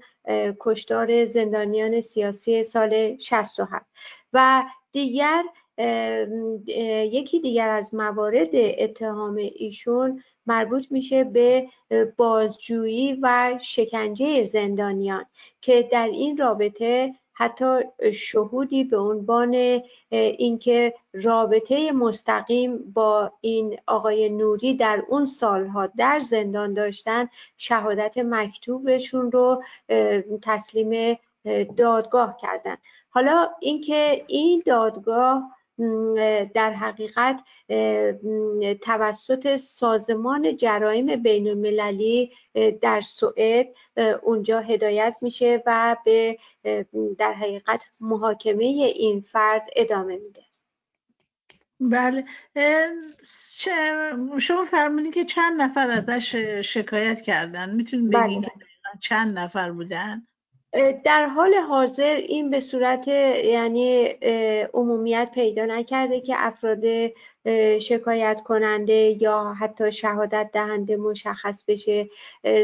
[0.60, 3.86] کشتار زندانیان سیاسی سال 67
[4.34, 5.44] و دیگر
[7.12, 11.68] یکی دیگر از موارد اتهام ایشون مربوط میشه به
[12.18, 15.26] بازجویی و شکنجه زندانیان
[15.62, 17.80] که در این رابطه حتی
[18.14, 26.74] شهودی به عنوان اینکه رابطه مستقیم با این آقای نوری در اون سالها در زندان
[26.74, 29.64] داشتن شهادت مکتوبشون رو
[30.42, 31.20] تسلیم
[31.78, 32.78] دادگاه کردن.
[33.10, 35.44] حالا اینکه این دادگاه
[36.54, 37.40] در حقیقت
[38.82, 42.32] توسط سازمان جرایم بین المللی
[42.82, 43.68] در سوئد
[44.24, 46.38] اونجا هدایت میشه و به
[47.18, 48.64] در حقیقت محاکمه
[48.96, 50.42] این فرد ادامه میده.
[51.80, 52.26] بله.
[54.40, 57.76] شما فرمودید که چند نفر ازش شکایت کردن.
[57.76, 58.42] می‌تونید بگین بله.
[58.42, 58.52] که
[59.02, 60.28] چند نفر بودن؟
[61.03, 64.05] در حال حاضر این به صورت یعنی
[64.74, 66.84] عمومیت پیدا نکرده که افراد
[67.80, 72.09] شکایت کننده یا حتی شهادت دهنده مشخص بشه.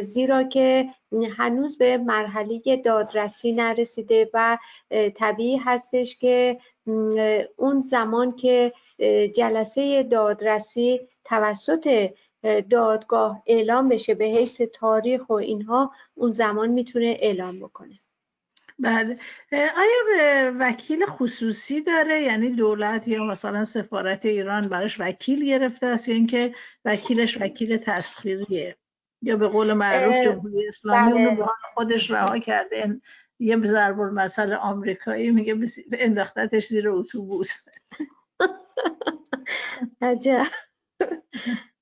[0.02, 0.86] زیرا که
[1.38, 4.58] هنوز به مرحله دادرسی نرسیده و
[5.16, 6.58] طبیعی هستش که
[7.58, 8.74] اون زمان که
[9.36, 12.10] جلسه دادرسی توسط
[12.70, 18.00] دادگاه اعلام بشه به حیث تاریخ و اینها اون زمان می‌تونه اعلام بکنه.
[18.80, 19.20] بله.
[19.52, 26.16] آیا وکیل خصوصی داره؟ یعنی دولت یا مثلا سفارت ایران براش وکیل گرفته است یا
[26.16, 28.78] اینکه وکیلش وکیل تسخیریه؟
[29.22, 31.22] یا به قول معروف جمهوری اسلامی بله.
[31.22, 33.02] اونو به خودش رها کرده.
[33.40, 35.56] یه ضرب مسئله آمریکایی میگه
[35.92, 37.66] انداختتش زیر اتوبوس.
[40.02, 40.46] عجب.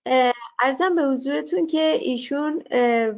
[0.59, 2.63] ارزم به حضورتون که ایشون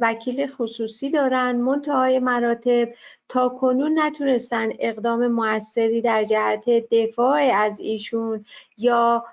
[0.00, 2.88] وکیل خصوصی دارن منتهای مراتب.
[3.28, 8.44] تا کنون نتونستن اقدام موثری در جهت دفاع از ایشون
[8.78, 9.24] یا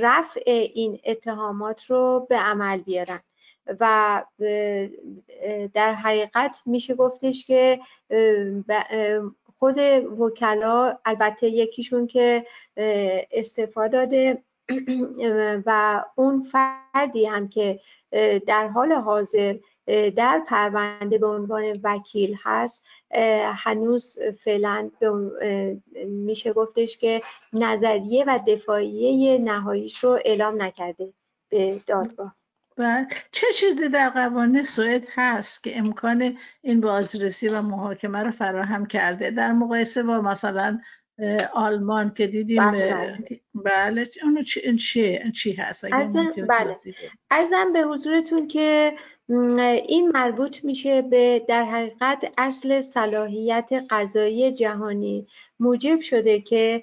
[0.00, 0.42] رفع
[0.74, 3.20] این اتهامات رو به عمل بیارن.
[3.80, 4.24] و
[5.74, 7.80] در حقیقت میشه گفتش که
[9.58, 9.78] خود
[10.18, 12.46] وکلا البته یکیشون که
[13.30, 14.42] استفاده داده.
[15.66, 17.80] و اون فردی هم که
[18.46, 19.56] در حال حاضر
[20.16, 22.86] در پرونده به عنوان وکیل هست
[23.54, 24.90] هنوز فعلا
[26.06, 27.20] میشه گفتش که
[27.52, 31.12] نظریه و دفاعیه نهاییش رو اعلام نکرده
[31.48, 32.36] به دادگاه.
[32.78, 38.86] و چه چیزی در قوانین سوئد هست که امکان این بازرسی و محاکمه رو فراهم
[38.86, 40.80] کرده؟ در مقایسه با مثلا
[41.54, 43.18] آلمان که دیدیم بله,
[43.54, 44.08] بله.
[44.22, 45.84] اونو چی, چی هست؟
[46.48, 46.74] بله.
[47.30, 48.94] ارزم به حضورتون که
[49.88, 55.26] این مربوط میشه به در حقیقت اصل صلاحیت قضایی جهانی
[55.60, 56.82] موجب شده که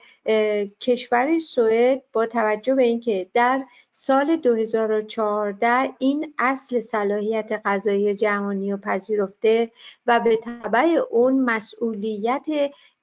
[0.79, 8.77] کشور سوئد با توجه به اینکه در سال 2014 این اصل صلاحیت قضایی جهانی رو
[8.77, 9.71] پذیرفته
[10.07, 12.45] و به تبع اون مسئولیت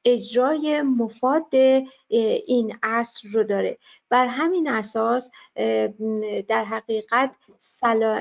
[0.05, 1.55] اجرای مفاد
[2.46, 3.78] این اصل رو داره.
[4.09, 5.30] بر همین اساس
[6.49, 7.30] در حقیقت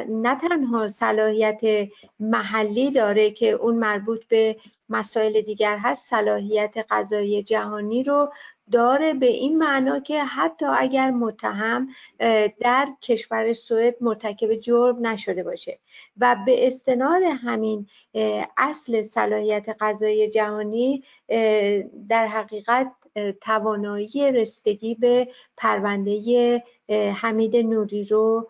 [0.10, 4.58] نه تنها صلاحیت محلی داره که اون مربوط به
[4.90, 8.32] مسائل دیگر هست صلاحیت قضایی جهانی رو
[8.72, 11.88] داره به این معنا که حتی اگر متهم
[12.60, 15.80] در کشور سوئد مرتکب جرم نشده باشه
[16.18, 17.88] و به استناد همین
[18.58, 21.04] اصل صلاحیت قضایی جهانی
[22.10, 22.92] در حقیقت
[23.42, 26.64] توانایی رسیدگی به پرونده
[27.16, 28.50] حمید نوری رو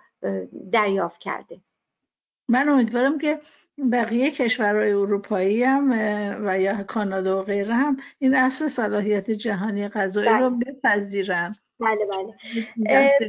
[0.72, 1.57] دریافت کرده.
[2.47, 3.39] من امیدوارم که
[3.91, 5.91] بقیه کشورهای اروپایی هم
[6.45, 10.39] و یا کانادا و غیره هم این اصل صلاحیت جهانی غذایی بله.
[10.39, 11.55] رو بپذیرن.
[11.80, 12.34] بله بله.
[12.89, 13.23] دست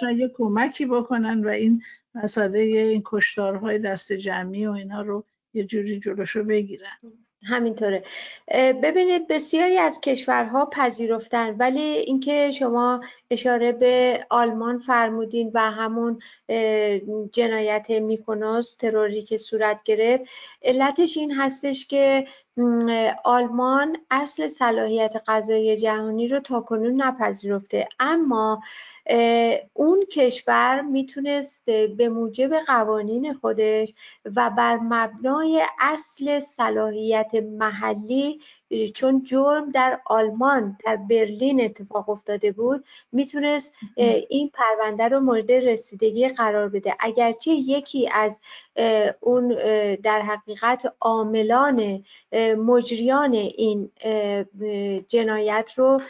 [0.00, 1.82] جمعی یه کمکی بکنن و این
[2.14, 5.24] مسئله این کشتارهای دست جمعی و اینا رو
[5.54, 6.98] یه جوری جلوشو بگیرن.
[7.44, 8.04] همینطوره.
[8.82, 16.18] ببینید بسیاری از کشورها پذیرفتن ولی اینکه شما اشاره به آلمان فرمودین و همون
[17.32, 20.24] جنایت میکنوس تروری که صورت گرفت
[20.62, 22.26] علتش این هستش که
[23.24, 27.88] آلمان اصل صلاحیت قضایی جهانی رو تا کنون نپذیرفته.
[28.00, 28.62] اما
[29.72, 33.94] اون کشور می‌تونست به موجب قوانین خودش
[34.36, 38.40] و بر مبنای اصل صلاحیت محلی
[38.94, 43.74] چون جرم در آلمان در برلین اتفاق افتاده بود می‌تونست
[44.28, 46.96] این پرونده رو مورد رسیدگی قرار بده.
[47.00, 48.40] اگرچه یکی از
[49.20, 49.48] اون
[49.94, 52.04] در حقیقت عاملان
[52.58, 53.90] مجریان این
[55.08, 56.00] جنایت رو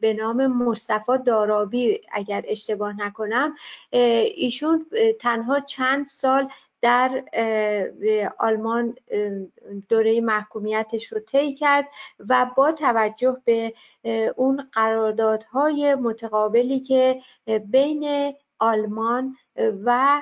[0.00, 3.54] به نام مصطفی دارابی اگر اشتباه نکنم
[3.90, 4.86] ایشون
[5.20, 6.48] تنها چند سال
[6.82, 7.24] در
[8.38, 8.96] آلمان
[9.88, 11.88] دوره محکومیتش رو طی کرد
[12.28, 13.74] و با توجه به
[14.36, 17.20] اون قراردادهای متقابلی که
[17.66, 19.36] بین آلمان
[19.84, 20.20] و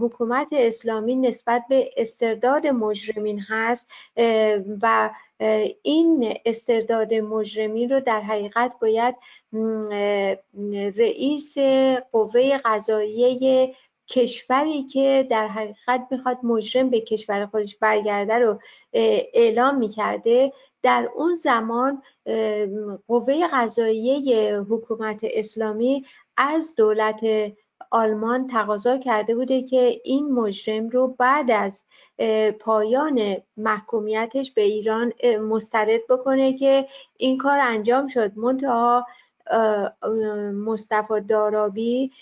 [0.00, 3.90] حکومت اسلامی نسبت به استرداد مجرمین هست
[4.82, 5.10] و
[5.82, 9.16] این استرداد مجرمین رو در حقیقت باید
[10.96, 11.58] رئیس
[12.12, 13.74] قوه قضاییه
[14.10, 18.60] کشوری که در حقیقت می‌خواد مجرم به کشور خودش برگرده رو
[18.92, 20.52] اعلام می‌کرده
[20.82, 22.02] در اون زمان
[23.08, 26.04] قوه قضاییه حکومت اسلامی
[26.36, 27.20] از دولت
[27.90, 31.84] آلمان تقاضا کرده بوده که این مجرم رو بعد از
[32.60, 35.12] پایان محکومیتش به ایران
[35.48, 38.36] مسترد بکنه که این کار انجام شد.
[38.36, 39.06] منتها
[40.54, 42.12] مصطفی دارابی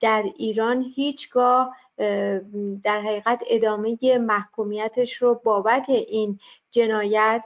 [0.00, 1.76] در ایران هیچگاه
[2.84, 6.38] در حقیقت ادامه محکومیتش رو بابت این
[6.70, 7.44] جنایت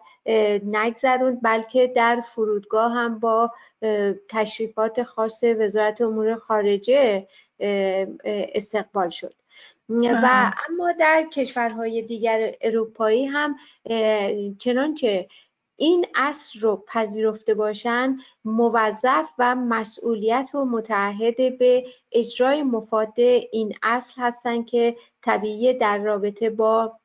[0.66, 3.52] نگذروند بلکه در فرودگاه هم با
[4.28, 7.26] تشریفات خاص وزارت امور خارجه
[8.54, 9.34] استقبال شد.
[9.88, 13.56] و اما در کشورهای دیگر اروپایی هم
[14.58, 15.28] چنانچه
[15.76, 23.20] این اصل رو پذیرفته باشند موظف و مسئولیت و متعهد به اجرای مفاد
[23.52, 26.98] این اصل هستند که طبیعی در رابطه با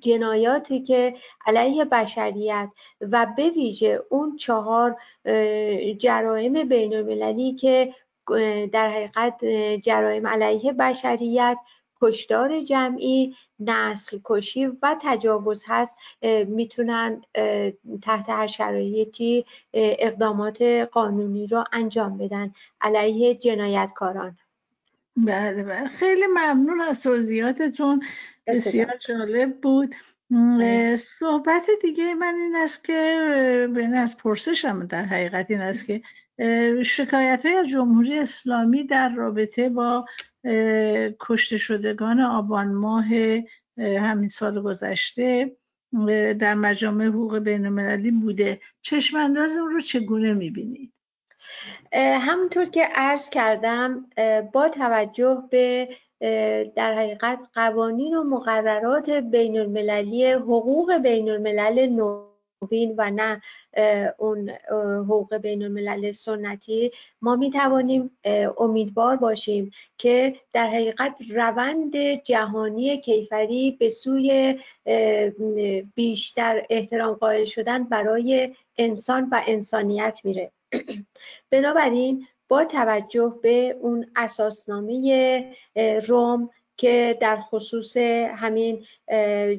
[0.00, 1.14] جنایاتی که
[1.46, 2.68] علیه بشریت
[3.00, 4.96] و به ویژه اون چهار
[5.98, 7.94] جرایم بین المللی که
[8.72, 9.44] در حقیقت
[9.82, 11.58] جرایم علیه بشریت
[12.02, 15.98] کشدار جمعی نسل کشی و تجاوز هست
[16.46, 17.22] می‌تونن
[18.02, 19.44] تحت هر شرایطی
[19.74, 24.38] اقدامات قانونی رو انجام بدن علیه جنایتکاران.
[25.16, 25.88] بله بله.
[25.88, 28.02] خیلی ممنون از توضیحاتتون.
[28.46, 28.96] بسیار.
[29.08, 29.94] جالب بود.
[30.98, 36.02] صحبت دیگه من این است که بین از پرسشم در حقیقت این است که
[36.82, 40.04] شکایت های از جمهوری اسلامی در رابطه با
[41.20, 43.06] کشته شدگان آبان ماه
[43.78, 45.56] همین سال گذشته
[46.40, 50.92] در مجامع حقوق بین المللی بوده چشمانداز اون رو چگونه می‌بینید؟
[51.94, 54.06] همونطور که عرض کردم
[54.52, 55.88] با توجه به
[56.76, 61.88] در حقیقت قوانین و مقررات بین المللی حقوق بین الملل
[62.62, 63.42] نوین و نه
[64.18, 64.50] اون
[65.08, 66.92] حقوق بین الملل سنتی.
[67.22, 68.10] ما می توانیم
[68.58, 74.58] امیدوار باشیم که در حقیقت روند جهانی کیفری به سوی
[75.94, 80.50] بیشتر احترام قائل شدن برای انسان و انسانیت میره.
[81.50, 85.54] بنابراین با توجه به اون اساسنامه
[86.06, 87.96] روم که در خصوص
[88.36, 88.86] همین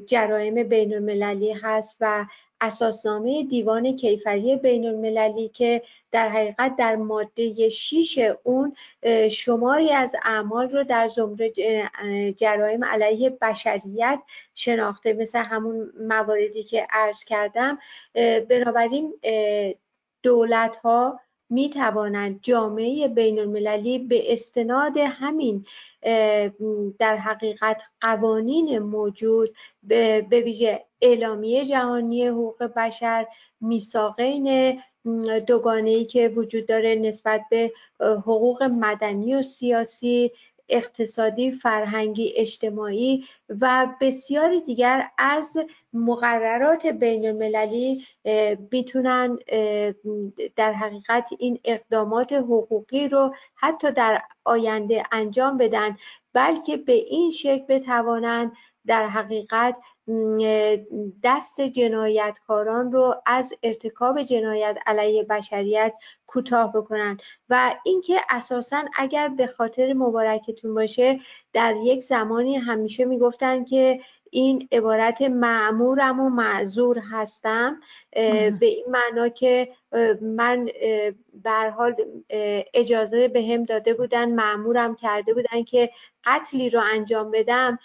[0.08, 2.26] جرایم بین المللی هست و
[2.64, 8.76] اساسنامه دیوان کیفری بین المللی که در حقیقت در ماده 6 اون
[9.32, 11.51] شماری از اعمال رو در زمره
[12.38, 14.20] جرایم علیه بشریت
[14.55, 17.80] شناخته مثل همون مواردی که عرض کردم.
[18.49, 19.14] بنابراین
[20.24, 21.20] دولت ها
[21.50, 25.66] می توانند جامعه بین المللی به استناد همین
[27.00, 33.28] در حقیقت قوانین موجود به ویژه اعلامیه جهانی حقوق بشر
[33.62, 34.80] میثاقین
[35.48, 40.32] دوگانه که وجود داره نسبت به حقوق مدنی و سیاسی
[40.70, 45.57] اقتصادی فرهنگی اجتماعی و بسیاری دیگر از
[45.93, 48.05] مقررات بین المللی
[48.72, 49.38] می‌تونن
[50.55, 55.97] در حقیقت این اقدامات حقوقی رو حتی در آینده انجام بدن
[56.34, 58.51] بلکه به این شکل بتوانند
[58.86, 59.78] در حقیقت
[61.24, 65.93] دست جنایتکاران رو از ارتکاب جنایت علیه بشریت
[66.28, 67.18] کوتاه بکنن
[67.49, 71.20] و اینکه اساسا اگر به خاطر مبارکتون باشه
[71.54, 73.99] در یک زمانی همیشه می‌گفتن که
[74.32, 77.80] این عبارت معمورم و معذور هستم.
[78.59, 79.70] به این معنا که
[80.22, 80.70] من
[81.43, 81.95] به حال
[82.74, 85.89] اجازه به هم داده بودن معمورم کرده بودن که
[86.26, 87.80] قتلی رو انجام بدم.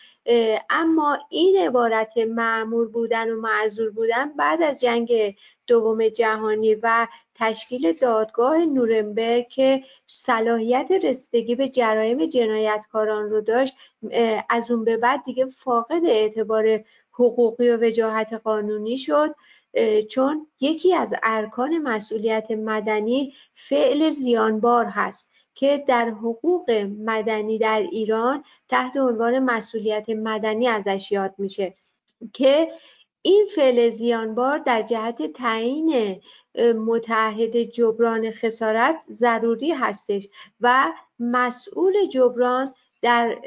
[0.70, 7.92] اما این عبارت معمور بودن و معذور بودن بعد از جنگ دوم جهانی و تشکیل
[7.92, 13.76] دادگاه نورنبرگ که صلاحیت رسیدگی به جرایم جنایتکاران رو داشت
[14.48, 19.34] از اون به بعد دیگه فاقد اعتبار حقوقی و وجاهت قانونی شد.
[20.10, 26.70] چون یکی از ارکان مسئولیت مدنی فعل زیانبار هست که در حقوق
[27.04, 31.74] مدنی در ایران تحت عنوان مسئولیت مدنی ازش یاد میشه
[32.32, 32.72] که
[33.22, 36.20] این فعل زیانبار در جهت تعیین
[36.86, 40.28] متحد جبران خسارت ضروری هستش
[40.60, 43.38] و مسئول جبران در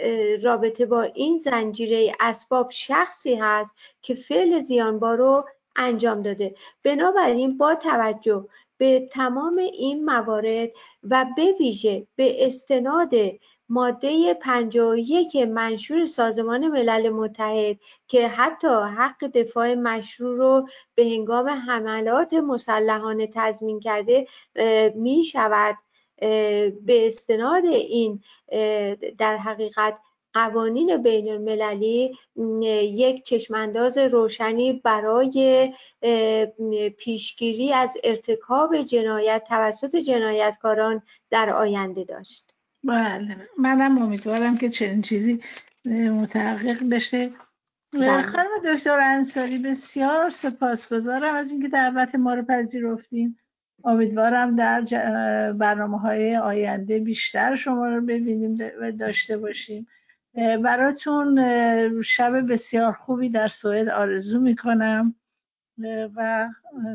[0.43, 5.45] رابطه با این زنجیره اسباب شخصی هست که فعل زیانبار رو
[5.75, 6.55] انجام داده.
[6.83, 8.47] بنابراین با توجه
[8.77, 10.69] به تمام این موارد
[11.03, 13.11] و به ویژه به استناد
[13.69, 18.67] ماده 51 منشور سازمان ملل متحد که حتی
[18.97, 24.27] حق دفاع مشروع رو به هنگام حملات مسلحانه تضمین کرده
[24.95, 25.77] می شود
[26.85, 28.23] به استناد این
[29.17, 29.97] در حقیقت
[30.33, 32.17] قوانین بین المللی
[32.83, 35.73] یک چشمانداز روشنی برای
[36.97, 42.51] پیشگیری از ارتکاب جنایت توسط جنایتکاران در آینده داشت.
[42.83, 43.37] بله.
[43.57, 45.39] منم امیدوارم که چنین چیزی
[45.85, 47.31] متحقق بشه.
[47.93, 48.21] بله.
[48.21, 53.37] خانم دکتر انصاری بسیار سپاسگزارم از اینکه دعوت ما رو پذیرفتیم
[53.83, 54.81] امیدوارم در
[55.53, 59.87] برنامه های آینده بیشتر شما رو ببینیم و داشته باشیم.
[60.35, 61.41] براتون
[62.01, 65.15] شب بسیار خوبی در سوئد آرزو می‌کنم
[66.15, 66.49] و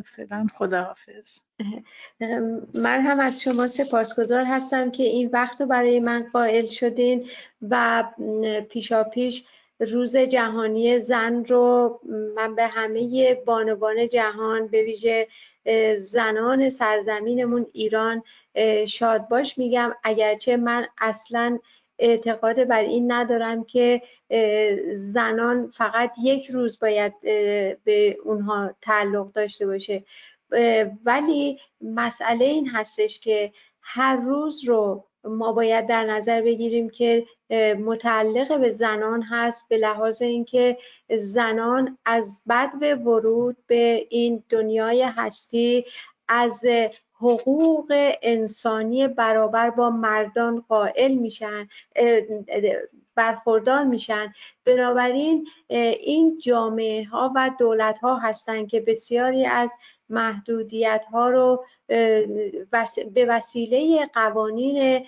[0.04, 1.40] فعلا خداحافظ.
[2.74, 7.28] من هم از شما سپاسگزار هستم که این وقت رو برای من قائل شدین
[7.70, 8.04] و
[8.70, 9.46] پیشا پیش
[9.80, 12.00] روز جهانی زن رو
[12.36, 15.28] من به همه بانوان جهان به ویژه
[15.96, 18.22] زنان سرزمینمون ایران
[18.88, 19.94] شاد باش میگم.
[20.04, 21.58] اگرچه من اصلا
[21.98, 24.02] اعتقاد بر این ندارم که
[24.92, 27.20] زنان فقط یک روز باید
[27.84, 30.04] به اونها تعلق داشته باشه.
[31.04, 37.26] ولی مسئله این هستش که هر روز رو ما باید در نظر بگیریم که
[37.78, 40.78] متعلق به زنان هست به لحاظ اینکه
[41.16, 42.70] زنان از بد
[43.06, 45.84] ورود به این دنیای هستی
[46.28, 46.64] از
[47.18, 47.86] حقوق
[48.22, 51.68] انسانی برابر با مردان قائل میشن
[53.14, 54.32] برخوردار میشن.
[54.64, 59.74] بنابراین این جامعه ها و دولت ها هستند که بسیاری از
[60.08, 61.64] محدودیت ها رو
[63.14, 65.06] به وسیله قوانین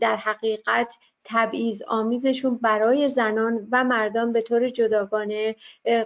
[0.00, 0.88] در حقیقت
[1.24, 5.56] تبعیض آمیزشون برای زنان و مردان به طور جداگانه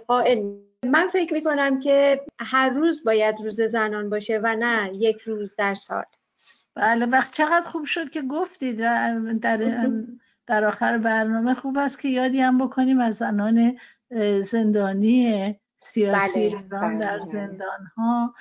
[0.07, 0.53] قائل
[0.85, 5.75] من فکر می‌کنم که هر روز باید روز زنان باشه و نه یک روز در
[5.75, 6.03] سال
[6.75, 8.77] بله وقت چقدر خوب شد که گفتید
[9.41, 9.89] در
[10.47, 13.77] در آخر برنامه خوب است که یادی هم بکنیم از زنان
[14.45, 17.31] زندانی سیاسی بله، ایران در بله.
[17.31, 18.33] زندان ها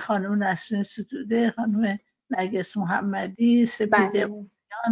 [0.00, 1.98] خانم نسرین ستوده خانم
[2.30, 4.46] نگس محمدی سپیده بله.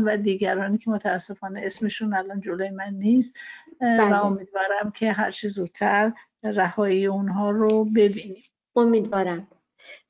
[0.05, 3.39] و دیگرانی که متاسفانه اسمشون الان جلوی من نیست
[3.81, 4.15] بله.
[4.15, 6.13] و امیدوارم که هر چه زودتر
[6.43, 8.43] رهایی اونها رو ببینیم.
[8.77, 9.49] امیدوارم.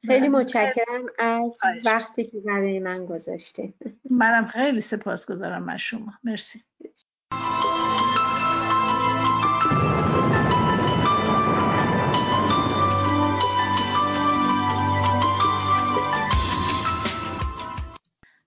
[0.06, 0.28] خیلی.
[0.28, 3.72] متشکرم از وقتی که برای من گذاشته
[4.10, 6.12] منم خیلی سپاسگزارم از شما.
[6.24, 6.58] مرسی.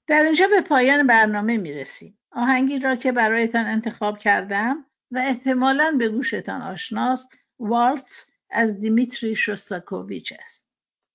[0.07, 2.17] در اینجا به پایان برنامه می رسیم.
[2.31, 7.40] آهنگی را که برایتان انتخاب کردم و احتمالا به گوشتان آشناست.
[7.61, 10.65] والتس از دیمیتری شوستاکوویچ است.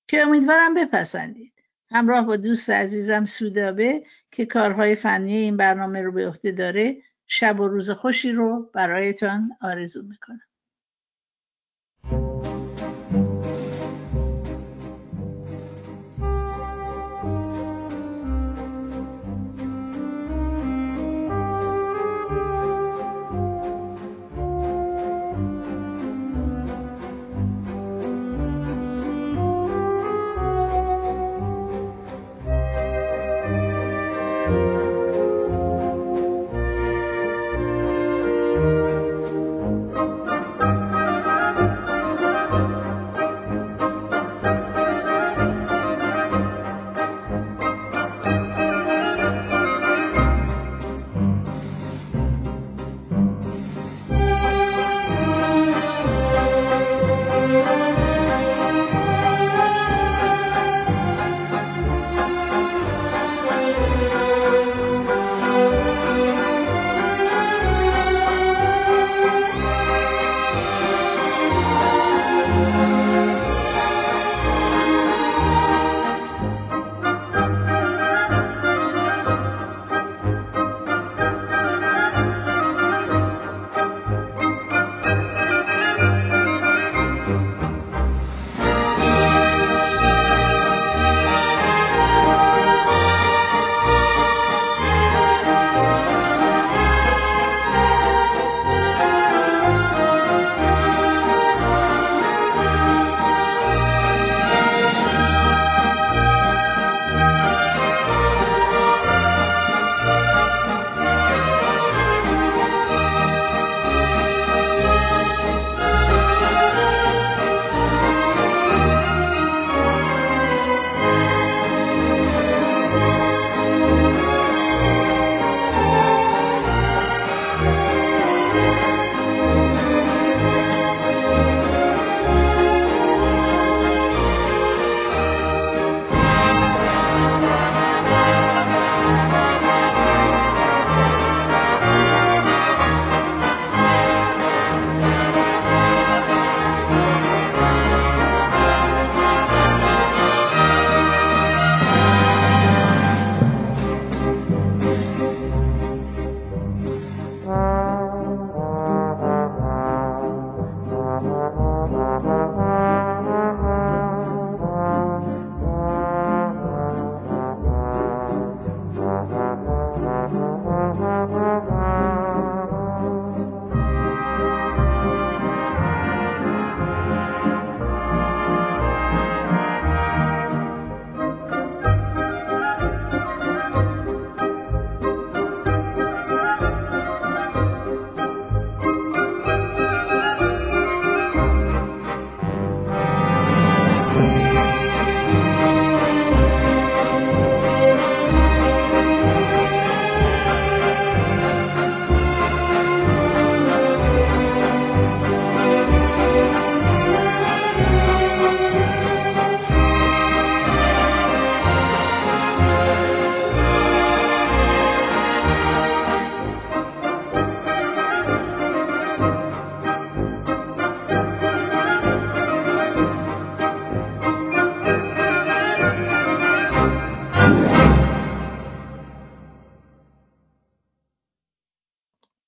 [0.08, 1.52] که امیدوارم بپسندید.
[1.90, 7.60] همراه با دوست عزیزم سودابه که کارهای فنی این برنامه رو به عهده داره شب
[7.60, 10.40] و روز خوشی رو برایتان آرزو می‌کنم.